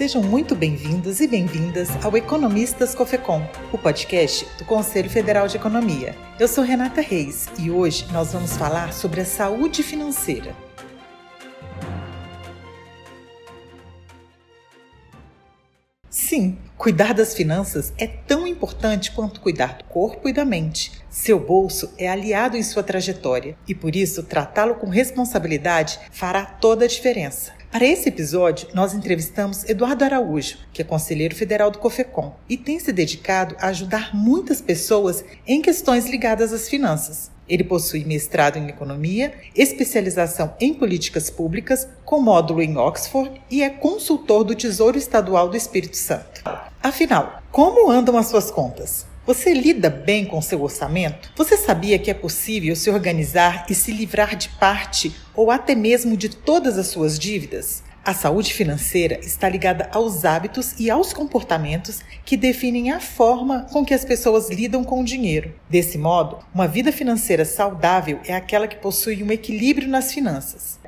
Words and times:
Sejam 0.00 0.22
muito 0.22 0.54
bem-vindos 0.54 1.20
e 1.20 1.26
bem-vindas 1.26 1.90
ao 2.02 2.16
Economistas 2.16 2.94
Cofecom, 2.94 3.46
o 3.70 3.76
podcast 3.76 4.46
do 4.56 4.64
Conselho 4.64 5.10
Federal 5.10 5.46
de 5.46 5.58
Economia. 5.58 6.16
Eu 6.38 6.48
sou 6.48 6.64
Renata 6.64 7.02
Reis 7.02 7.46
e 7.58 7.70
hoje 7.70 8.10
nós 8.10 8.32
vamos 8.32 8.56
falar 8.56 8.94
sobre 8.94 9.20
a 9.20 9.26
saúde 9.26 9.82
financeira. 9.82 10.56
Sim, 16.08 16.56
cuidar 16.78 17.12
das 17.12 17.34
finanças 17.34 17.92
é 17.98 18.06
tão 18.06 18.46
importante 18.46 19.12
quanto 19.12 19.42
cuidar 19.42 19.76
do 19.76 19.84
corpo 19.84 20.30
e 20.30 20.32
da 20.32 20.46
mente. 20.46 20.92
Seu 21.10 21.38
bolso 21.38 21.92
é 21.98 22.08
aliado 22.08 22.56
em 22.56 22.62
sua 22.62 22.82
trajetória 22.82 23.54
e 23.68 23.74
por 23.74 23.94
isso 23.94 24.22
tratá-lo 24.22 24.76
com 24.76 24.88
responsabilidade 24.88 26.00
fará 26.10 26.46
toda 26.46 26.86
a 26.86 26.88
diferença. 26.88 27.59
Para 27.70 27.86
esse 27.86 28.08
episódio, 28.08 28.66
nós 28.74 28.94
entrevistamos 28.94 29.62
Eduardo 29.68 30.04
Araújo, 30.04 30.58
que 30.72 30.82
é 30.82 30.84
conselheiro 30.84 31.36
federal 31.36 31.70
do 31.70 31.78
COFECOM 31.78 32.34
e 32.48 32.56
tem 32.56 32.80
se 32.80 32.92
dedicado 32.92 33.54
a 33.60 33.68
ajudar 33.68 34.12
muitas 34.12 34.60
pessoas 34.60 35.24
em 35.46 35.62
questões 35.62 36.06
ligadas 36.06 36.52
às 36.52 36.68
finanças. 36.68 37.30
Ele 37.48 37.62
possui 37.62 38.04
mestrado 38.04 38.56
em 38.56 38.66
economia, 38.66 39.32
especialização 39.54 40.52
em 40.60 40.74
políticas 40.74 41.30
públicas, 41.30 41.86
com 42.04 42.20
módulo 42.20 42.60
em 42.60 42.76
Oxford 42.76 43.40
e 43.48 43.62
é 43.62 43.70
consultor 43.70 44.42
do 44.42 44.56
Tesouro 44.56 44.98
Estadual 44.98 45.48
do 45.48 45.56
Espírito 45.56 45.96
Santo. 45.96 46.42
Afinal, 46.82 47.40
como 47.52 47.88
andam 47.88 48.18
as 48.18 48.26
suas 48.26 48.50
contas? 48.50 49.06
Você 49.26 49.52
lida 49.52 49.90
bem 49.90 50.24
com 50.24 50.40
seu 50.40 50.62
orçamento? 50.62 51.30
Você 51.36 51.54
sabia 51.56 51.98
que 51.98 52.10
é 52.10 52.14
possível 52.14 52.74
se 52.74 52.88
organizar 52.88 53.66
e 53.68 53.74
se 53.74 53.92
livrar 53.92 54.34
de 54.34 54.48
parte 54.48 55.14
ou 55.34 55.50
até 55.50 55.74
mesmo 55.74 56.16
de 56.16 56.30
todas 56.30 56.78
as 56.78 56.86
suas 56.86 57.18
dívidas? 57.18 57.82
A 58.02 58.14
saúde 58.14 58.54
financeira 58.54 59.20
está 59.22 59.46
ligada 59.46 59.90
aos 59.92 60.24
hábitos 60.24 60.80
e 60.80 60.90
aos 60.90 61.12
comportamentos 61.12 62.00
que 62.24 62.34
definem 62.34 62.92
a 62.92 62.98
forma 62.98 63.66
com 63.70 63.84
que 63.84 63.92
as 63.92 64.06
pessoas 64.06 64.48
lidam 64.48 64.82
com 64.82 65.02
o 65.02 65.04
dinheiro. 65.04 65.52
Desse 65.68 65.98
modo, 65.98 66.38
uma 66.54 66.66
vida 66.66 66.90
financeira 66.90 67.44
saudável 67.44 68.20
é 68.24 68.34
aquela 68.34 68.66
que 68.66 68.76
possui 68.76 69.22
um 69.22 69.30
equilíbrio 69.30 69.86
nas 69.86 70.14
finanças. 70.14 70.80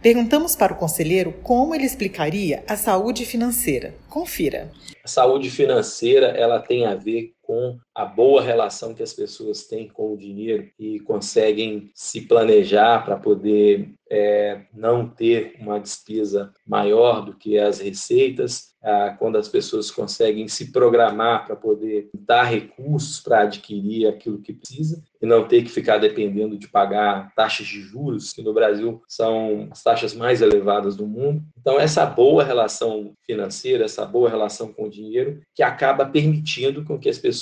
Perguntamos 0.00 0.56
para 0.56 0.72
o 0.72 0.76
conselheiro 0.76 1.34
como 1.42 1.74
ele 1.74 1.84
explicaria 1.84 2.62
a 2.68 2.76
saúde 2.76 3.26
financeira. 3.26 3.94
Confira. 4.08 4.70
A 5.04 5.08
saúde 5.08 5.50
financeira 5.50 6.28
ela 6.28 6.60
tem 6.60 6.86
a 6.86 6.94
ver 6.94 7.34
com 7.50 7.80
a 7.92 8.04
boa 8.04 8.40
relação 8.40 8.94
que 8.94 9.02
as 9.02 9.12
pessoas 9.12 9.66
têm 9.66 9.88
com 9.88 10.14
o 10.14 10.16
dinheiro 10.16 10.70
e 10.78 11.00
conseguem 11.00 11.90
se 11.96 12.20
planejar 12.20 13.04
para 13.04 13.16
poder 13.16 13.92
é, 14.08 14.62
não 14.72 15.08
ter 15.08 15.56
uma 15.58 15.80
despesa 15.80 16.52
maior 16.64 17.24
do 17.24 17.36
que 17.36 17.58
as 17.58 17.80
receitas, 17.80 18.70
ah, 18.82 19.14
quando 19.18 19.36
as 19.36 19.46
pessoas 19.46 19.90
conseguem 19.90 20.48
se 20.48 20.72
programar 20.72 21.46
para 21.46 21.54
poder 21.54 22.08
dar 22.14 22.44
recursos 22.44 23.20
para 23.20 23.42
adquirir 23.42 24.06
aquilo 24.06 24.40
que 24.40 24.54
precisa 24.54 25.02
e 25.20 25.26
não 25.26 25.46
ter 25.46 25.62
que 25.62 25.70
ficar 25.70 25.98
dependendo 25.98 26.56
de 26.56 26.66
pagar 26.66 27.30
taxas 27.34 27.66
de 27.66 27.82
juros, 27.82 28.32
que 28.32 28.42
no 28.42 28.54
Brasil 28.54 29.02
são 29.06 29.68
as 29.70 29.82
taxas 29.82 30.14
mais 30.14 30.40
elevadas 30.40 30.96
do 30.96 31.06
mundo. 31.06 31.42
Então, 31.60 31.78
essa 31.78 32.06
boa 32.06 32.42
relação 32.42 33.12
financeira, 33.26 33.84
essa 33.84 34.06
boa 34.06 34.30
relação 34.30 34.72
com 34.72 34.84
o 34.84 34.90
dinheiro, 34.90 35.42
que 35.54 35.62
acaba 35.62 36.06
permitindo 36.06 36.82
com 36.82 36.98
que 36.98 37.10
as 37.10 37.18
pessoas 37.18 37.39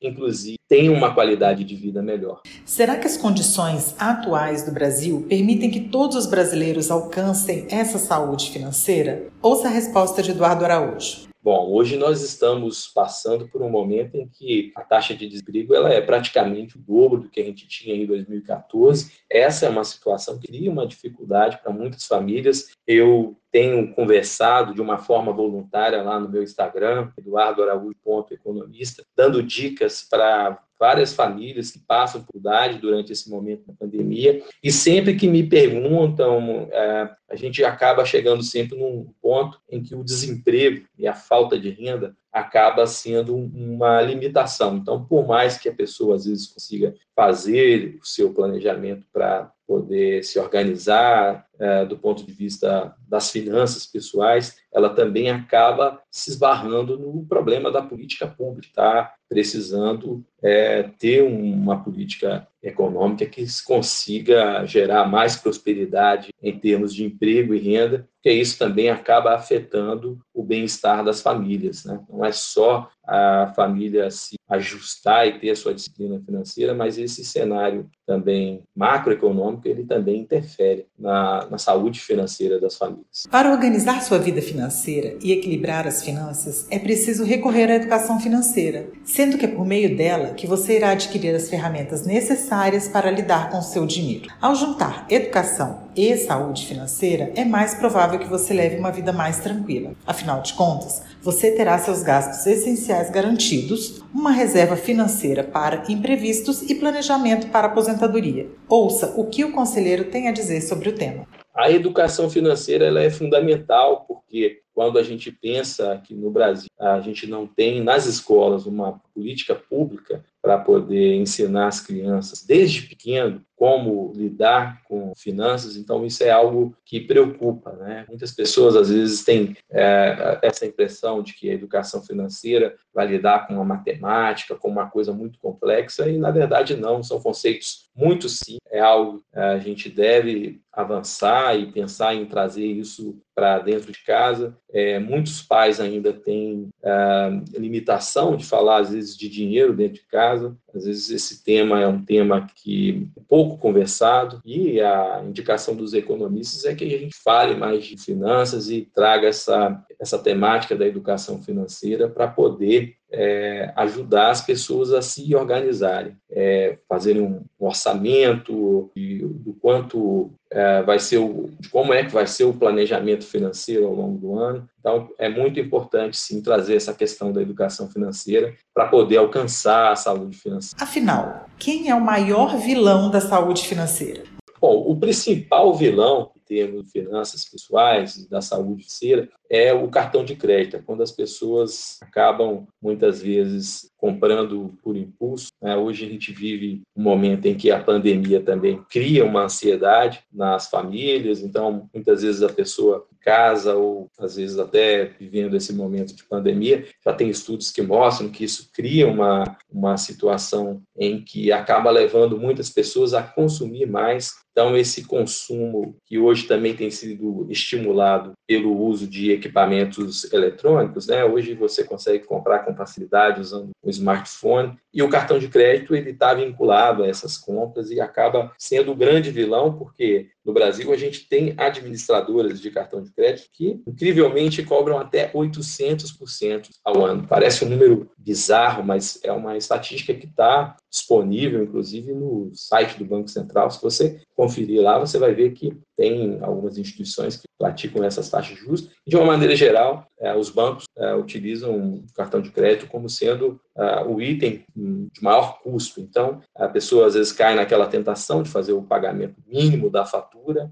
inclusive, 0.00 0.58
tenham 0.68 0.94
uma 0.94 1.14
qualidade 1.14 1.64
de 1.64 1.74
vida 1.74 2.02
melhor. 2.02 2.42
Será 2.64 2.96
que 2.96 3.06
as 3.06 3.16
condições 3.16 3.94
atuais 3.98 4.64
do 4.64 4.72
Brasil 4.72 5.24
permitem 5.28 5.70
que 5.70 5.88
todos 5.88 6.16
os 6.16 6.26
brasileiros 6.26 6.90
alcancem 6.90 7.66
essa 7.70 7.98
saúde 7.98 8.50
financeira? 8.50 9.28
Ouça 9.42 9.68
a 9.68 9.70
resposta 9.70 10.22
de 10.22 10.30
Eduardo 10.30 10.64
Araújo. 10.64 11.28
Bom, 11.40 11.70
hoje 11.70 11.96
nós 11.96 12.20
estamos 12.20 12.88
passando 12.88 13.48
por 13.48 13.62
um 13.62 13.70
momento 13.70 14.16
em 14.16 14.28
que 14.28 14.72
a 14.74 14.82
taxa 14.82 15.14
de 15.14 15.26
desemprego 15.28 15.72
ela 15.72 15.88
é 15.88 16.00
praticamente 16.00 16.76
o 16.76 16.80
dobro 16.80 17.20
do 17.20 17.30
que 17.30 17.40
a 17.40 17.44
gente 17.44 17.66
tinha 17.66 17.94
em 17.94 18.04
2014. 18.04 19.12
Essa 19.30 19.66
é 19.66 19.68
uma 19.70 19.84
situação 19.84 20.38
que 20.38 20.48
cria 20.48 20.70
uma 20.70 20.86
dificuldade 20.86 21.58
para 21.62 21.72
muitas 21.72 22.04
famílias. 22.04 22.72
Eu 22.88 23.36
tenho 23.52 23.94
conversado 23.94 24.74
de 24.74 24.80
uma 24.80 24.96
forma 24.96 25.30
voluntária 25.30 26.02
lá 26.02 26.18
no 26.18 26.28
meu 26.28 26.42
Instagram, 26.42 27.12
Eduardo 27.18 27.62
Araújo 27.62 27.94
Economista, 28.30 29.04
dando 29.14 29.42
dicas 29.42 30.02
para 30.08 30.58
várias 30.80 31.12
famílias 31.12 31.70
que 31.70 31.80
passam 31.80 32.24
idade 32.34 32.78
durante 32.78 33.12
esse 33.12 33.28
momento 33.28 33.66
da 33.66 33.74
pandemia. 33.74 34.42
E 34.62 34.72
sempre 34.72 35.16
que 35.16 35.28
me 35.28 35.42
perguntam, 35.42 36.68
é, 36.72 37.10
a 37.28 37.36
gente 37.36 37.62
acaba 37.64 38.04
chegando 38.04 38.42
sempre 38.42 38.78
num 38.78 39.12
ponto 39.20 39.60
em 39.68 39.82
que 39.82 39.94
o 39.94 40.04
desemprego 40.04 40.86
e 40.96 41.06
a 41.06 41.14
falta 41.14 41.58
de 41.58 41.70
renda 41.70 42.16
acaba 42.32 42.86
sendo 42.86 43.34
uma 43.36 44.00
limitação. 44.02 44.76
Então, 44.76 45.04
por 45.04 45.26
mais 45.26 45.58
que 45.58 45.68
a 45.68 45.74
pessoa 45.74 46.16
às 46.16 46.26
vezes 46.26 46.46
consiga 46.46 46.94
fazer 47.14 47.98
o 48.00 48.06
seu 48.06 48.32
planejamento 48.32 49.06
para 49.12 49.52
poder 49.66 50.24
se 50.24 50.38
organizar 50.38 51.46
é, 51.58 51.84
do 51.84 51.98
ponto 51.98 52.24
de 52.24 52.32
vista 52.32 52.94
das 53.06 53.30
finanças 53.30 53.86
pessoais, 53.86 54.56
ela 54.72 54.90
também 54.90 55.30
acaba 55.30 56.00
se 56.10 56.30
esbarrando 56.30 56.98
no 56.98 57.24
problema 57.26 57.70
da 57.70 57.82
política 57.82 58.26
pública, 58.26 58.68
está 58.68 59.14
precisando 59.28 60.24
é, 60.42 60.82
ter 60.98 61.22
uma 61.22 61.82
política 61.82 62.46
econômica 62.62 63.26
que 63.26 63.44
consiga 63.64 64.64
gerar 64.66 65.06
mais 65.06 65.36
prosperidade 65.36 66.30
em 66.42 66.58
termos 66.58 66.94
de 66.94 67.04
emprego 67.04 67.54
e 67.54 67.58
renda, 67.58 68.08
porque 68.14 68.32
isso 68.32 68.58
também 68.58 68.90
acaba 68.90 69.34
afetando 69.34 70.18
o 70.34 70.42
bem-estar 70.42 71.04
das 71.04 71.20
famílias. 71.20 71.84
Né? 71.84 72.00
Não 72.08 72.24
é 72.24 72.32
só 72.32 72.90
a 73.08 73.52
família 73.56 74.10
se 74.10 74.36
ajustar 74.48 75.26
e 75.26 75.38
ter 75.38 75.50
a 75.50 75.56
sua 75.56 75.74
disciplina 75.74 76.20
financeira, 76.20 76.74
mas 76.74 76.98
esse 76.98 77.24
cenário 77.24 77.88
também 78.06 78.62
macroeconômico, 78.74 79.66
ele 79.66 79.84
também 79.84 80.20
interfere 80.20 80.86
na, 80.98 81.46
na 81.50 81.58
saúde 81.58 82.00
financeira 82.00 82.60
das 82.60 82.76
famílias. 82.76 83.26
Para 83.30 83.50
organizar 83.50 84.02
sua 84.02 84.18
vida 84.18 84.40
financeira 84.40 85.18
e 85.22 85.32
equilibrar 85.32 85.86
as 85.86 86.02
finanças, 86.02 86.66
é 86.70 86.78
preciso 86.78 87.24
recorrer 87.24 87.70
à 87.70 87.74
educação 87.76 88.20
financeira, 88.20 88.88
sendo 89.04 89.36
que 89.38 89.44
é 89.44 89.48
por 89.48 89.66
meio 89.66 89.96
dela 89.96 90.34
que 90.34 90.46
você 90.46 90.76
irá 90.76 90.90
adquirir 90.90 91.34
as 91.34 91.48
ferramentas 91.48 92.06
necessárias 92.06 92.88
para 92.88 93.10
lidar 93.10 93.50
com 93.50 93.58
o 93.58 93.62
seu 93.62 93.86
dinheiro. 93.86 94.28
Ao 94.40 94.54
juntar 94.54 95.06
educação 95.10 95.87
e 95.96 96.16
saúde 96.16 96.66
financeira, 96.66 97.32
é 97.34 97.44
mais 97.44 97.74
provável 97.74 98.18
que 98.18 98.28
você 98.28 98.54
leve 98.54 98.76
uma 98.76 98.90
vida 98.90 99.12
mais 99.12 99.40
tranquila. 99.40 99.92
Afinal 100.06 100.40
de 100.42 100.54
contas, 100.54 101.02
você 101.22 101.50
terá 101.50 101.78
seus 101.78 102.02
gastos 102.02 102.46
essenciais 102.46 103.10
garantidos, 103.10 104.02
uma 104.14 104.30
reserva 104.30 104.76
financeira 104.76 105.42
para 105.42 105.84
imprevistos 105.88 106.62
e 106.62 106.74
planejamento 106.74 107.48
para 107.48 107.66
aposentadoria. 107.66 108.46
Ouça 108.68 109.14
o 109.16 109.26
que 109.26 109.44
o 109.44 109.52
conselheiro 109.52 110.04
tem 110.04 110.28
a 110.28 110.32
dizer 110.32 110.60
sobre 110.60 110.88
o 110.88 110.94
tema. 110.94 111.26
A 111.54 111.70
educação 111.70 112.30
financeira 112.30 112.86
ela 112.86 113.02
é 113.02 113.10
fundamental 113.10 114.04
porque 114.06 114.60
quando 114.78 114.96
a 114.96 115.02
gente 115.02 115.32
pensa 115.32 116.00
que 116.04 116.14
no 116.14 116.30
Brasil 116.30 116.68
a 116.78 117.00
gente 117.00 117.26
não 117.26 117.48
tem 117.48 117.82
nas 117.82 118.06
escolas 118.06 118.64
uma 118.64 119.00
política 119.12 119.52
pública 119.52 120.24
para 120.40 120.56
poder 120.56 121.16
ensinar 121.16 121.66
as 121.66 121.80
crianças 121.80 122.44
desde 122.46 122.82
pequeno 122.82 123.42
como 123.56 124.12
lidar 124.14 124.84
com 124.84 125.12
finanças, 125.16 125.76
então 125.76 126.06
isso 126.06 126.22
é 126.22 126.30
algo 126.30 126.76
que 126.84 127.00
preocupa, 127.00 127.72
né? 127.72 128.06
Muitas 128.08 128.30
pessoas 128.30 128.76
às 128.76 128.88
vezes 128.88 129.24
têm 129.24 129.56
é, 129.68 130.38
essa 130.42 130.64
impressão 130.64 131.24
de 131.24 131.34
que 131.34 131.50
a 131.50 131.54
educação 131.54 132.00
financeira 132.00 132.76
vai 132.94 133.08
lidar 133.08 133.48
com 133.48 133.60
a 133.60 133.64
matemática, 133.64 134.54
com 134.54 134.68
uma 134.68 134.88
coisa 134.88 135.12
muito 135.12 135.40
complexa 135.40 136.08
e 136.08 136.18
na 136.18 136.30
verdade 136.30 136.76
não, 136.76 137.02
são 137.02 137.20
conceitos 137.20 137.90
muito 137.96 138.28
simples, 138.28 138.60
é 138.70 138.78
algo 138.78 139.18
que 139.18 139.38
a 139.40 139.58
gente 139.58 139.88
deve 139.88 140.60
avançar 140.72 141.58
e 141.58 141.72
pensar 141.72 142.14
em 142.14 142.26
trazer 142.26 142.64
isso 142.64 143.20
para 143.38 143.60
dentro 143.60 143.92
de 143.92 144.02
casa. 144.02 144.56
É, 144.72 144.98
muitos 144.98 145.40
pais 145.40 145.78
ainda 145.78 146.12
têm 146.12 146.70
é, 146.82 147.30
limitação 147.56 148.36
de 148.36 148.44
falar, 148.44 148.78
às 148.78 148.90
vezes, 148.90 149.16
de 149.16 149.28
dinheiro 149.28 149.72
dentro 149.72 149.94
de 149.94 150.08
casa. 150.08 150.56
Às 150.74 150.86
vezes, 150.86 151.08
esse 151.08 151.44
tema 151.44 151.80
é 151.80 151.86
um 151.86 152.04
tema 152.04 152.48
que 152.52 153.08
é 153.16 153.20
pouco 153.28 153.56
conversado 153.56 154.42
e 154.44 154.80
a 154.80 155.22
indicação 155.24 155.76
dos 155.76 155.94
economistas 155.94 156.64
é 156.64 156.74
que 156.74 156.84
a 156.84 156.98
gente 156.98 157.16
fale 157.22 157.54
mais 157.54 157.84
de 157.84 157.96
finanças 157.96 158.68
e 158.68 158.90
traga 158.92 159.28
essa, 159.28 159.84
essa 160.00 160.18
temática 160.18 160.74
da 160.74 160.86
educação 160.86 161.40
financeira 161.40 162.08
para 162.08 162.26
poder 162.26 162.97
é, 163.10 163.72
ajudar 163.76 164.30
as 164.30 164.40
pessoas 164.40 164.92
a 164.92 165.00
se 165.00 165.34
organizarem, 165.34 166.16
é, 166.30 166.78
fazerem 166.88 167.22
um 167.22 167.42
orçamento 167.58 168.90
de, 168.94 169.18
do 169.18 169.54
quanto 169.54 170.30
é, 170.50 170.82
vai 170.82 170.98
ser 170.98 171.18
o, 171.18 171.50
de 171.58 171.68
como 171.68 171.92
é 171.92 172.04
que 172.04 172.12
vai 172.12 172.26
ser 172.26 172.44
o 172.44 172.52
planejamento 172.52 173.24
financeiro 173.24 173.86
ao 173.86 173.94
longo 173.94 174.18
do 174.18 174.38
ano. 174.38 174.68
Então, 174.78 175.08
é 175.18 175.28
muito 175.28 175.58
importante 175.58 176.16
sim 176.16 176.42
trazer 176.42 176.76
essa 176.76 176.94
questão 176.94 177.32
da 177.32 177.42
educação 177.42 177.88
financeira 177.88 178.54
para 178.74 178.88
poder 178.88 179.16
alcançar 179.16 179.92
a 179.92 179.96
saúde 179.96 180.36
financeira. 180.36 180.82
Afinal, 180.82 181.46
quem 181.58 181.90
é 181.90 181.94
o 181.94 182.00
maior 182.00 182.58
vilão 182.58 183.10
da 183.10 183.20
saúde 183.20 183.66
financeira? 183.66 184.22
Bom, 184.60 184.84
o 184.90 184.96
principal 184.96 185.72
vilão 185.74 186.30
termos 186.48 186.86
de 186.86 186.90
finanças 186.90 187.44
pessoais 187.44 188.26
da 188.26 188.40
saúde 188.40 188.82
financeira 188.84 189.28
é 189.50 189.72
o 189.72 189.88
cartão 189.88 190.24
de 190.24 190.36
crédito, 190.36 190.76
é 190.76 190.82
quando 190.82 191.02
as 191.02 191.10
pessoas 191.10 191.98
acabam 192.02 192.66
muitas 192.82 193.22
vezes 193.22 193.90
comprando 193.96 194.76
por 194.82 194.96
impulso. 194.96 195.48
Né? 195.60 195.76
Hoje 195.76 196.04
a 196.04 196.08
gente 196.08 196.32
vive 196.32 196.82
um 196.96 197.02
momento 197.02 197.46
em 197.46 197.54
que 197.54 197.70
a 197.70 197.82
pandemia 197.82 198.40
também 198.40 198.82
cria 198.90 199.24
uma 199.24 199.44
ansiedade 199.44 200.22
nas 200.32 200.68
famílias, 200.68 201.40
então 201.40 201.88
muitas 201.92 202.22
vezes 202.22 202.42
a 202.42 202.48
pessoa 202.48 203.06
casa 203.18 203.74
ou 203.74 204.10
às 204.18 204.36
vezes 204.36 204.58
até 204.58 205.04
vivendo 205.04 205.56
esse 205.56 205.72
momento 205.72 206.14
de 206.14 206.24
pandemia, 206.24 206.86
já 207.04 207.12
tem 207.12 207.28
estudos 207.28 207.70
que 207.70 207.82
mostram 207.82 208.30
que 208.30 208.44
isso 208.44 208.70
cria 208.72 209.06
uma, 209.06 209.56
uma 209.70 209.96
situação 209.96 210.82
em 210.96 211.22
que 211.22 211.52
acaba 211.52 211.90
levando 211.90 212.38
muitas 212.38 212.70
pessoas 212.70 213.14
a 213.14 213.22
consumir 213.22 213.86
mais 213.86 214.32
então, 214.58 214.76
esse 214.76 215.04
consumo, 215.04 215.96
que 216.04 216.18
hoje 216.18 216.48
também 216.48 216.74
tem 216.74 216.90
sido 216.90 217.46
estimulado 217.48 218.32
pelo 218.44 218.76
uso 218.76 219.06
de 219.06 219.30
equipamentos 219.30 220.32
eletrônicos, 220.32 221.06
né? 221.06 221.24
hoje 221.24 221.54
você 221.54 221.84
consegue 221.84 222.24
comprar 222.24 222.64
com 222.64 222.74
facilidade 222.74 223.40
usando 223.40 223.70
o 223.80 223.88
smartphone, 223.88 224.76
e 224.92 225.00
o 225.00 225.08
cartão 225.08 225.38
de 225.38 225.46
crédito 225.46 225.94
ele 225.94 226.10
está 226.10 226.34
vinculado 226.34 227.04
a 227.04 227.06
essas 227.06 227.38
compras 227.38 227.92
e 227.92 228.00
acaba 228.00 228.52
sendo 228.58 228.90
o 228.90 228.96
grande 228.96 229.30
vilão, 229.30 229.78
porque 229.78 230.30
no 230.44 230.52
Brasil 230.52 230.92
a 230.92 230.96
gente 230.96 231.28
tem 231.28 231.54
administradoras 231.56 232.60
de 232.60 232.68
cartão 232.72 233.00
de 233.00 233.07
crédito 233.12 233.48
que, 233.52 233.80
incrivelmente, 233.86 234.62
cobram 234.62 234.98
até 234.98 235.32
800% 235.32 236.68
ao 236.84 237.04
ano. 237.04 237.26
Parece 237.26 237.64
um 237.64 237.68
número 237.68 238.10
bizarro, 238.16 238.82
mas 238.84 239.18
é 239.22 239.32
uma 239.32 239.56
estatística 239.56 240.14
que 240.14 240.26
está 240.26 240.76
disponível, 240.90 241.62
inclusive, 241.62 242.12
no 242.12 242.50
site 242.54 242.98
do 242.98 243.04
Banco 243.04 243.28
Central. 243.28 243.70
Se 243.70 243.82
você 243.82 244.20
conferir 244.34 244.82
lá, 244.82 244.98
você 244.98 245.18
vai 245.18 245.34
ver 245.34 245.52
que 245.52 245.76
tem 245.96 246.38
algumas 246.40 246.78
instituições 246.78 247.36
que 247.36 247.48
praticam 247.58 248.04
essas 248.04 248.30
taxas 248.30 248.56
justas. 248.56 248.92
De 249.04 249.16
uma 249.16 249.24
maneira 249.24 249.56
geral, 249.56 250.06
é, 250.20 250.34
os 250.34 250.48
bancos 250.48 250.84
é, 250.96 251.12
utilizam 251.14 251.76
o 251.76 252.04
cartão 252.14 252.40
de 252.40 252.50
crédito 252.50 252.86
como 252.86 253.08
sendo 253.08 253.60
é, 253.76 254.02
o 254.04 254.20
item 254.22 254.64
de 254.76 255.22
maior 255.22 255.58
custo. 255.60 256.00
Então, 256.00 256.40
a 256.54 256.68
pessoa 256.68 257.08
às 257.08 257.14
vezes 257.14 257.32
cai 257.32 257.56
naquela 257.56 257.88
tentação 257.88 258.44
de 258.44 258.48
fazer 258.48 258.72
o 258.72 258.82
pagamento 258.82 259.34
mínimo 259.44 259.90
da 259.90 260.06
fatura 260.06 260.70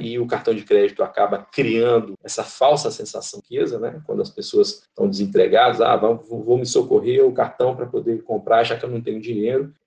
e 0.00 0.18
o 0.18 0.26
cartão 0.26 0.54
de 0.54 0.62
crédito 0.62 1.02
acaba 1.02 1.38
criando 1.52 2.14
essa 2.22 2.44
falsa 2.44 2.90
sensação 2.90 3.40
de 3.40 3.56
riqueza, 3.56 3.78
né? 3.78 4.00
Quando 4.06 4.22
as 4.22 4.30
pessoas 4.30 4.82
estão 4.82 5.08
desempregadas, 5.08 5.80
ah, 5.80 5.96
vou 5.96 6.56
me 6.58 6.66
socorrer 6.66 7.24
o 7.24 7.32
cartão 7.32 7.74
para 7.74 7.86
poder 7.86 8.22
comprar, 8.22 8.64
já 8.64 8.76
que 8.76 8.84
eu 8.84 8.90
não 8.90 9.00
tenho 9.00 9.20
dinheiro, 9.20 9.31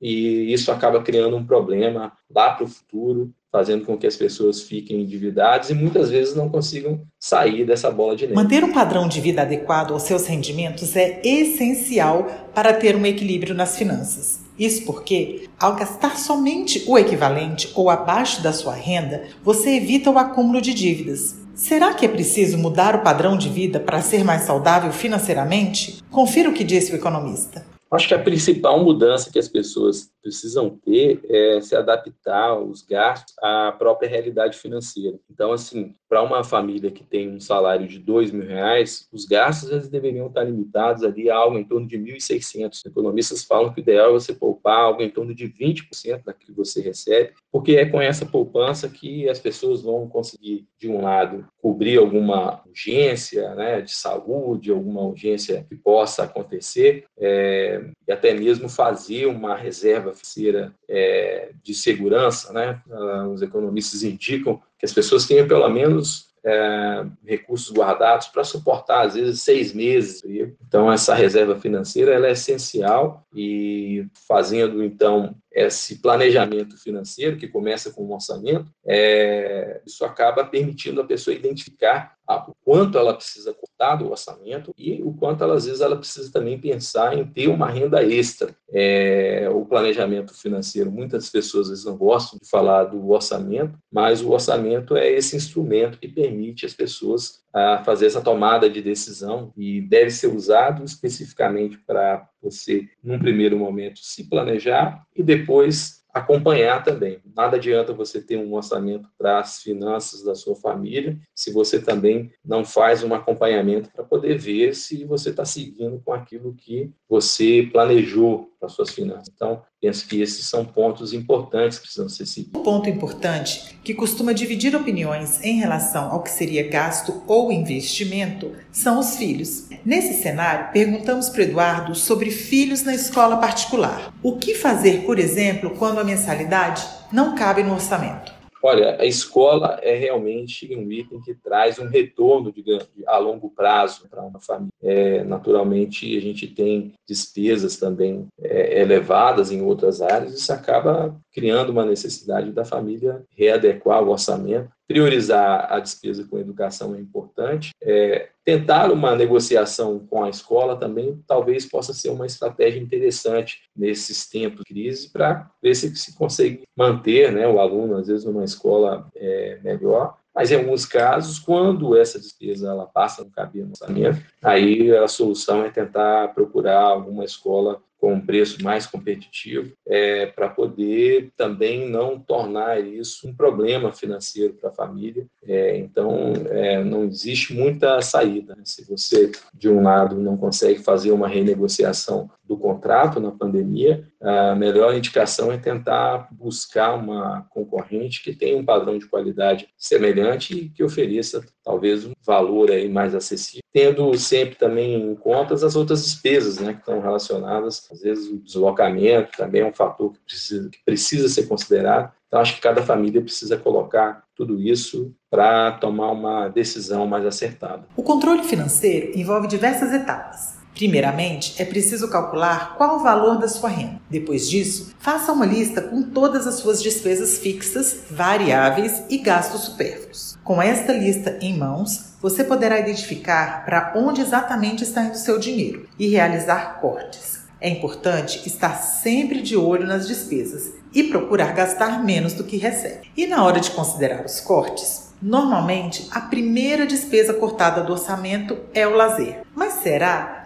e 0.02 0.54
isso 0.54 0.72
acaba 0.72 1.02
criando 1.02 1.36
um 1.36 1.46
problema 1.46 2.12
lá 2.30 2.52
para 2.52 2.66
o 2.66 2.68
futuro 2.68 3.34
fazendo 3.56 3.86
com 3.86 3.98
que 3.98 4.06
as 4.06 4.18
pessoas 4.18 4.64
fiquem 4.64 5.00
endividadas 5.00 5.70
e 5.70 5.74
muitas 5.74 6.10
vezes 6.10 6.36
não 6.36 6.50
consigam 6.50 7.00
sair 7.18 7.66
dessa 7.66 7.90
bola 7.90 8.14
de 8.14 8.24
neve. 8.24 8.36
Manter 8.36 8.66
um 8.66 8.74
padrão 8.74 9.08
de 9.08 9.22
vida 9.22 9.44
adequado 9.44 9.94
aos 9.94 10.04
seus 10.04 10.28
rendimentos 10.28 10.94
é 10.94 11.22
essencial 11.24 12.28
para 12.54 12.74
ter 12.74 12.98
um 12.98 13.06
equilíbrio 13.06 13.56
nas 13.56 13.78
finanças. 13.78 14.42
Isso 14.60 14.86
porque, 14.86 15.48
ao 15.58 15.74
gastar 15.74 16.18
somente 16.18 16.84
o 16.86 17.00
equivalente 17.00 17.72
ou 17.76 17.90
abaixo 17.90 18.44
da 18.44 18.52
sua 18.52 18.74
renda, 18.74 19.24
você 19.42 19.78
evita 19.78 20.12
o 20.12 20.18
acúmulo 20.18 20.60
de 20.62 20.74
dívidas. 20.74 21.38
Será 21.54 21.94
que 21.94 22.06
é 22.06 22.10
preciso 22.10 22.58
mudar 22.58 22.94
o 22.94 23.04
padrão 23.04 23.38
de 23.38 23.48
vida 23.48 23.80
para 23.80 24.02
ser 24.02 24.26
mais 24.26 24.42
saudável 24.42 24.92
financeiramente? 24.92 26.04
Confira 26.12 26.50
o 26.50 26.54
que 26.54 26.66
disse 26.66 26.92
o 26.92 26.96
economista. 26.98 27.75
Acho 27.92 28.08
que 28.08 28.14
a 28.14 28.22
principal 28.22 28.84
mudança 28.84 29.32
que 29.32 29.40
as 29.40 29.48
pessoas 29.48 30.12
precisam 30.26 30.72
ter 30.72 31.22
é 31.30 31.62
se 31.62 31.76
adaptar 31.76 32.50
aos 32.50 32.82
gastos 32.82 33.36
à 33.40 33.72
própria 33.72 34.10
realidade 34.10 34.58
financeira. 34.58 35.20
Então, 35.30 35.52
assim, 35.52 35.94
para 36.10 36.24
uma 36.24 36.44
família 36.44 36.90
que 36.90 37.04
tem 37.04 37.30
um 37.30 37.40
salário 37.40 37.88
de 37.88 38.00
dois 38.00 38.32
mil 38.32 38.48
reais, 38.48 39.08
os 39.14 39.26
gastos 39.26 39.70
eles 39.70 39.88
deveriam 39.88 40.26
estar 40.26 40.44
limitados 40.44 41.04
ali 41.04 41.30
a 41.30 41.36
algo 41.36 41.60
em 41.60 41.64
torno 41.64 41.88
de 41.88 41.96
1.600. 41.96 42.88
Economistas 42.88 43.44
falam 43.44 43.72
que 43.72 43.80
o 43.80 43.84
ideal 43.84 44.10
é 44.10 44.14
você 44.14 44.34
poupar 44.34 44.80
algo 44.80 45.04
em 45.04 45.12
torno 45.12 45.36
de 45.36 45.48
20% 45.48 46.24
daquilo 46.26 46.54
que 46.54 46.58
você 46.58 46.82
recebe, 46.82 47.34
porque 47.52 47.76
é 47.76 47.86
com 47.86 48.02
essa 48.02 48.26
poupança 48.26 48.90
que 48.90 49.30
as 49.30 49.40
pessoas 49.40 49.84
vão 49.84 50.10
conseguir, 50.10 50.68
de 50.80 50.90
um 50.90 51.02
lado, 51.02 51.48
cobrir 51.62 52.00
alguma 52.00 52.64
urgência 52.66 53.54
né, 53.54 53.82
de 53.82 53.92
saúde, 53.92 54.72
alguma 54.72 55.02
urgência 55.02 55.64
que 55.70 55.76
possa 55.76 56.24
acontecer, 56.24 57.06
é, 57.20 57.92
e 58.08 58.12
até 58.12 58.34
mesmo 58.34 58.70
fazer 58.70 59.26
uma 59.26 59.56
reserva 59.56 60.14
financeira 60.14 60.74
é, 60.88 61.52
de 61.64 61.74
segurança. 61.74 62.54
Né? 62.54 62.82
Ah, 62.92 63.28
os 63.28 63.42
economistas 63.42 64.04
indicam 64.04 64.62
que 64.78 64.86
as 64.86 64.94
pessoas 64.94 65.26
tenham 65.26 65.48
pelo 65.48 65.68
menos 65.70 66.30
é, 66.46 67.06
recursos 67.26 67.72
guardados 67.72 68.28
para 68.28 68.44
suportar, 68.44 69.08
às 69.08 69.16
vezes, 69.16 69.42
seis 69.42 69.74
meses. 69.74 70.24
Então, 70.68 70.92
essa 70.92 71.16
reserva 71.16 71.60
financeira 71.60 72.14
ela 72.14 72.28
é 72.28 72.32
essencial 72.32 73.26
e 73.34 74.06
fazendo, 74.28 74.84
então, 74.84 75.36
esse 75.56 76.00
planejamento 76.00 76.78
financeiro, 76.78 77.38
que 77.38 77.48
começa 77.48 77.90
com 77.92 78.04
um 78.04 78.14
orçamento, 78.14 78.70
é, 78.86 79.82
isso 79.86 80.04
acaba 80.04 80.44
permitindo 80.44 81.00
a 81.00 81.06
pessoa 81.06 81.34
identificar 81.34 82.16
o 82.28 82.54
quanto 82.64 82.98
ela 82.98 83.14
precisa 83.14 83.54
cortar 83.54 83.96
do 83.96 84.10
orçamento 84.10 84.74
e 84.78 85.02
o 85.04 85.14
quanto, 85.14 85.44
ela, 85.44 85.56
às 85.56 85.66
vezes, 85.66 85.80
ela 85.80 85.96
precisa 85.96 86.32
também 86.32 86.60
pensar 86.60 87.18
em 87.18 87.26
ter 87.26 87.48
uma 87.48 87.70
renda 87.70 88.04
extra. 88.04 88.56
É, 88.74 89.48
o 89.54 89.64
planejamento 89.64 90.34
financeiro, 90.34 90.92
muitas 90.92 91.30
pessoas, 91.30 91.68
às 91.68 91.70
vezes, 91.70 91.86
não 91.86 91.96
gostam 91.96 92.40
de 92.42 92.50
falar 92.50 92.86
do 92.86 93.10
orçamento, 93.12 93.78
mas 93.92 94.22
o 94.22 94.32
orçamento 94.32 94.96
é 94.96 95.10
esse 95.10 95.36
instrumento 95.36 96.00
que 96.00 96.08
permite 96.08 96.66
as 96.66 96.74
pessoas 96.74 97.44
a 97.56 97.82
fazer 97.86 98.08
essa 98.08 98.22
tomada 98.22 98.70
de 98.70 98.82
decisão 98.82 99.54
e 99.56 99.80
deve 99.80 100.10
ser 100.12 100.28
usado 100.28 100.84
especificamente 100.84 101.78
para 101.78 102.28
você, 102.42 102.90
num 103.02 103.18
primeiro 103.18 103.58
momento, 103.58 104.00
se 104.02 104.26
planejar 104.26 105.08
e 105.16 105.24
depois 105.24 106.04
acompanhar 106.14 106.84
também. 106.84 107.20
Nada 107.36 107.56
adianta 107.58 107.94
você 107.94 108.22
ter 108.22 108.38
um 108.38 108.54
orçamento 108.54 109.10
para 109.18 109.40
as 109.40 109.62
finanças 109.62 110.24
da 110.24 110.36
sua 110.36 110.56
família 110.56 111.18
se 111.34 111.52
você 111.52 111.82
também 111.82 112.32
não 112.44 112.64
faz 112.64 113.04
um 113.04 113.14
acompanhamento 113.14 113.90
para 113.92 114.04
poder 114.04 114.38
ver 114.38 114.76
se 114.76 115.04
você 115.04 115.30
está 115.30 115.44
seguindo 115.44 116.02
com 116.04 116.14
aquilo 116.14 116.54
que 116.56 116.92
você 117.08 117.70
planejou 117.72 118.50
suas 118.74 118.92
finanças. 118.92 119.32
Então, 119.34 119.62
penso 119.82 120.08
que 120.08 120.22
esses 120.22 120.46
são 120.48 120.66
pontos 120.66 121.14
importantes 121.14 121.78
que 121.78 121.84
precisam 121.84 122.10
ser 122.10 122.26
seguidos. 122.26 122.60
Um 122.60 122.64
ponto 122.64 122.90
importante 122.90 123.80
que 123.84 123.94
costuma 123.94 124.34
dividir 124.34 124.76
opiniões 124.76 125.44
em 125.44 125.60
relação 125.60 126.12
ao 126.12 126.24
que 126.24 126.32
seria 126.32 126.68
gasto 126.68 127.24
ou 127.28 127.52
investimento 127.52 128.52
são 128.72 129.00
os 129.00 129.16
filhos. 129.16 129.70
Nesse 129.86 130.22
cenário, 130.22 130.72
perguntamos 130.72 131.30
para 131.30 131.42
o 131.42 131.44
Eduardo 131.44 131.96
sobre 131.96 132.32
filhos 132.32 132.84
na 132.84 132.94
escola 132.94 133.38
particular. 133.38 134.14
O 134.22 134.38
que 134.38 134.56
fazer, 134.56 135.06
por 135.06 135.20
exemplo, 135.20 135.72
quando 135.72 136.00
a 136.00 136.04
mensalidade 136.04 136.86
não 137.12 137.36
cabe 137.36 137.64
no 137.64 137.74
orçamento? 137.74 138.35
Olha, 138.68 139.00
a 139.00 139.06
escola 139.06 139.80
é 139.84 139.94
realmente 139.94 140.76
um 140.76 140.92
item 140.92 141.22
que 141.22 141.36
traz 141.36 141.78
um 141.78 141.86
retorno 141.86 142.52
de 142.52 142.64
a 143.06 143.20
longo 143.20 143.52
prazo 143.52 144.10
para 144.10 144.24
uma 144.24 144.40
família. 144.40 144.74
É, 144.82 145.24
naturalmente, 145.24 146.18
a 146.18 146.20
gente 146.20 146.48
tem 146.48 146.92
despesas 147.08 147.78
também 147.78 148.26
é, 148.42 148.82
elevadas 148.82 149.52
em 149.52 149.62
outras 149.62 150.02
áreas, 150.02 150.34
isso 150.34 150.52
acaba 150.52 151.16
criando 151.32 151.70
uma 151.70 151.86
necessidade 151.86 152.52
da 152.52 152.66
família 152.66 153.24
readequar 153.38 154.04
o 154.04 154.10
orçamento 154.10 154.72
priorizar 154.88 155.72
a 155.72 155.80
despesa 155.80 156.26
com 156.26 156.40
educação 156.40 156.96
é 156.96 157.00
importante. 157.00 157.72
É, 157.82 158.30
tentar 158.44 158.92
uma 158.92 159.16
negociação 159.16 160.00
com 160.00 160.24
a 160.24 160.30
escola 160.30 160.78
também 160.78 161.22
talvez 161.28 161.66
possa 161.66 161.94
ser 161.94 162.10
uma 162.10 162.26
estratégia 162.26 162.80
interessante 162.80 163.62
nesses 163.76 164.30
tempos 164.30 164.60
de 164.60 164.74
crise 164.74 165.10
para 165.10 165.50
ver 165.62 165.76
se 165.76 165.96
se 165.96 166.16
consegue 166.16 166.64
manter 166.76 167.32
né, 167.32 167.48
o 167.48 167.60
aluno, 167.60 167.98
às 167.98 168.08
vezes, 168.08 168.26
numa 168.26 168.44
escola 168.44 169.08
é, 169.16 169.60
melhor. 169.64 170.18
Mas 170.34 170.52
em 170.52 170.56
alguns 170.56 170.86
casos, 170.86 171.40
quando 171.40 171.96
essa 171.96 172.20
despesa 172.20 172.70
ela 172.70 172.86
passa 172.86 173.24
no 173.24 173.32
cabelo 173.32 173.68
no 173.68 173.72
orçamento, 173.72 174.22
aí 174.44 174.96
a 174.96 175.08
solução 175.08 175.64
é 175.64 175.70
tentar 175.70 176.34
procurar 176.34 176.82
alguma 176.82 177.24
escola 177.24 177.82
com 178.06 178.14
um 178.14 178.22
preço 178.22 178.64
mais 178.64 178.86
competitivo, 178.86 179.76
é, 179.84 180.28
para 180.28 180.48
poder 180.48 181.32
também 181.36 181.90
não 181.90 182.20
tornar 182.20 182.80
isso 182.80 183.28
um 183.28 183.34
problema 183.34 183.92
financeiro 183.92 184.54
para 184.54 184.70
a 184.70 184.74
família. 184.74 185.26
É, 185.44 185.76
então, 185.80 186.34
é, 186.52 186.84
não 186.84 187.06
existe 187.06 187.56
muita 187.56 188.00
saída. 188.04 188.54
Né? 188.56 188.62
Se 188.64 188.88
você, 188.88 189.32
de 189.52 189.68
um 189.68 189.82
lado, 189.82 190.18
não 190.18 190.38
consegue 190.38 190.84
fazer 190.84 191.10
uma 191.10 191.28
renegociação 191.28 192.30
do 192.48 192.58
contrato 192.58 193.20
na 193.20 193.32
pandemia, 193.32 194.08
a 194.22 194.56
melhor 194.56 194.96
indicação 194.96 195.52
é 195.52 195.58
tentar 195.58 196.28
buscar 196.32 196.94
uma 196.94 197.46
concorrente 197.50 198.24
que 198.24 198.36
tenha 198.36 198.58
um 198.58 198.66
padrão 198.66 198.98
de 198.98 199.08
qualidade 199.08 199.68
semelhante 199.78 200.54
e 200.54 200.70
que 200.70 200.84
ofereça 200.84 201.44
talvez 201.64 202.06
um 202.06 202.14
valor 202.26 202.70
aí 202.72 202.88
mais 202.88 203.16
acessível, 203.16 203.64
tendo 203.74 204.16
sempre 204.18 204.56
também 204.56 204.96
em 204.96 205.16
conta 205.16 205.54
as 205.56 205.76
outras 205.76 206.04
despesas 206.04 206.60
né, 206.60 206.74
que 206.74 206.80
estão 206.80 207.02
relacionadas, 207.02 207.88
às 207.92 208.02
vezes 208.02 208.30
o 208.30 208.38
deslocamento 208.38 209.38
também 209.38 209.62
é 209.62 209.66
um 209.66 209.74
fator 209.74 210.14
que 210.14 210.20
precisa, 210.20 210.70
que 210.70 210.80
precisa 210.86 211.28
ser 211.28 211.48
considerado. 211.48 212.12
Então, 212.28 212.40
acho 212.40 212.56
que 212.56 212.62
cada 212.62 212.82
família 212.82 213.22
precisa 213.22 213.58
colocar 213.58 214.26
tudo 214.36 214.60
isso 214.60 215.16
para 215.30 215.72
tomar 215.72 216.12
uma 216.12 216.50
decisão 216.50 217.08
mais 217.08 217.26
acertada. 217.26 217.88
O 217.96 218.04
controle 218.04 218.44
financeiro 218.44 219.18
envolve 219.18 219.48
diversas 219.48 219.94
etapas. 219.94 220.55
Primeiramente, 220.76 221.56
é 221.58 221.64
preciso 221.64 222.10
calcular 222.10 222.76
qual 222.78 222.98
o 222.98 223.04
valor 223.04 223.40
da 223.40 223.48
sua 223.48 223.70
renda. 223.70 224.02
Depois 224.10 224.50
disso, 224.50 224.94
faça 225.00 225.32
uma 225.32 225.46
lista 225.46 225.82
com 225.82 226.04
todas 226.04 226.46
as 226.46 226.56
suas 226.56 226.84
despesas 226.84 227.38
fixas, 227.38 228.02
variáveis 228.12 229.02
e 229.10 229.18
gastos 229.18 229.62
supérfluos. 229.62 230.38
Com 230.44 230.62
esta 230.62 230.92
lista 230.92 231.40
em 231.42 231.58
mãos, 231.58 232.16
você 232.22 232.44
poderá 232.44 232.78
identificar 232.78 233.64
para 233.64 233.94
onde 233.96 234.20
exatamente 234.20 234.84
está 234.84 235.04
indo 235.04 235.18
seu 235.18 235.40
dinheiro 235.40 235.88
e 235.98 236.10
realizar 236.10 236.80
cortes. 236.82 237.46
É 237.62 237.70
importante 237.70 238.46
estar 238.46 238.76
sempre 238.76 239.42
de 239.42 239.56
olho 239.56 239.88
nas 239.88 240.08
despesas 240.08 240.74
e 240.94 241.04
procurar 241.04 241.54
gastar 241.54 242.04
menos 242.04 242.34
do 242.34 242.44
que 242.44 242.58
recebe. 242.58 243.10
E 243.16 243.26
na 243.26 243.44
hora 243.44 243.62
de 243.62 243.72
considerar 243.72 244.26
os 244.26 244.42
cortes, 244.42 245.14
normalmente 245.22 246.08
a 246.12 246.22
primeira 246.22 246.86
despesa 246.86 247.34
cortada 247.34 247.82
do 247.82 247.94
orçamento 247.94 248.58
é 248.74 248.86
o 248.86 248.96
lazer. 248.96 249.42
Mas 249.56 249.74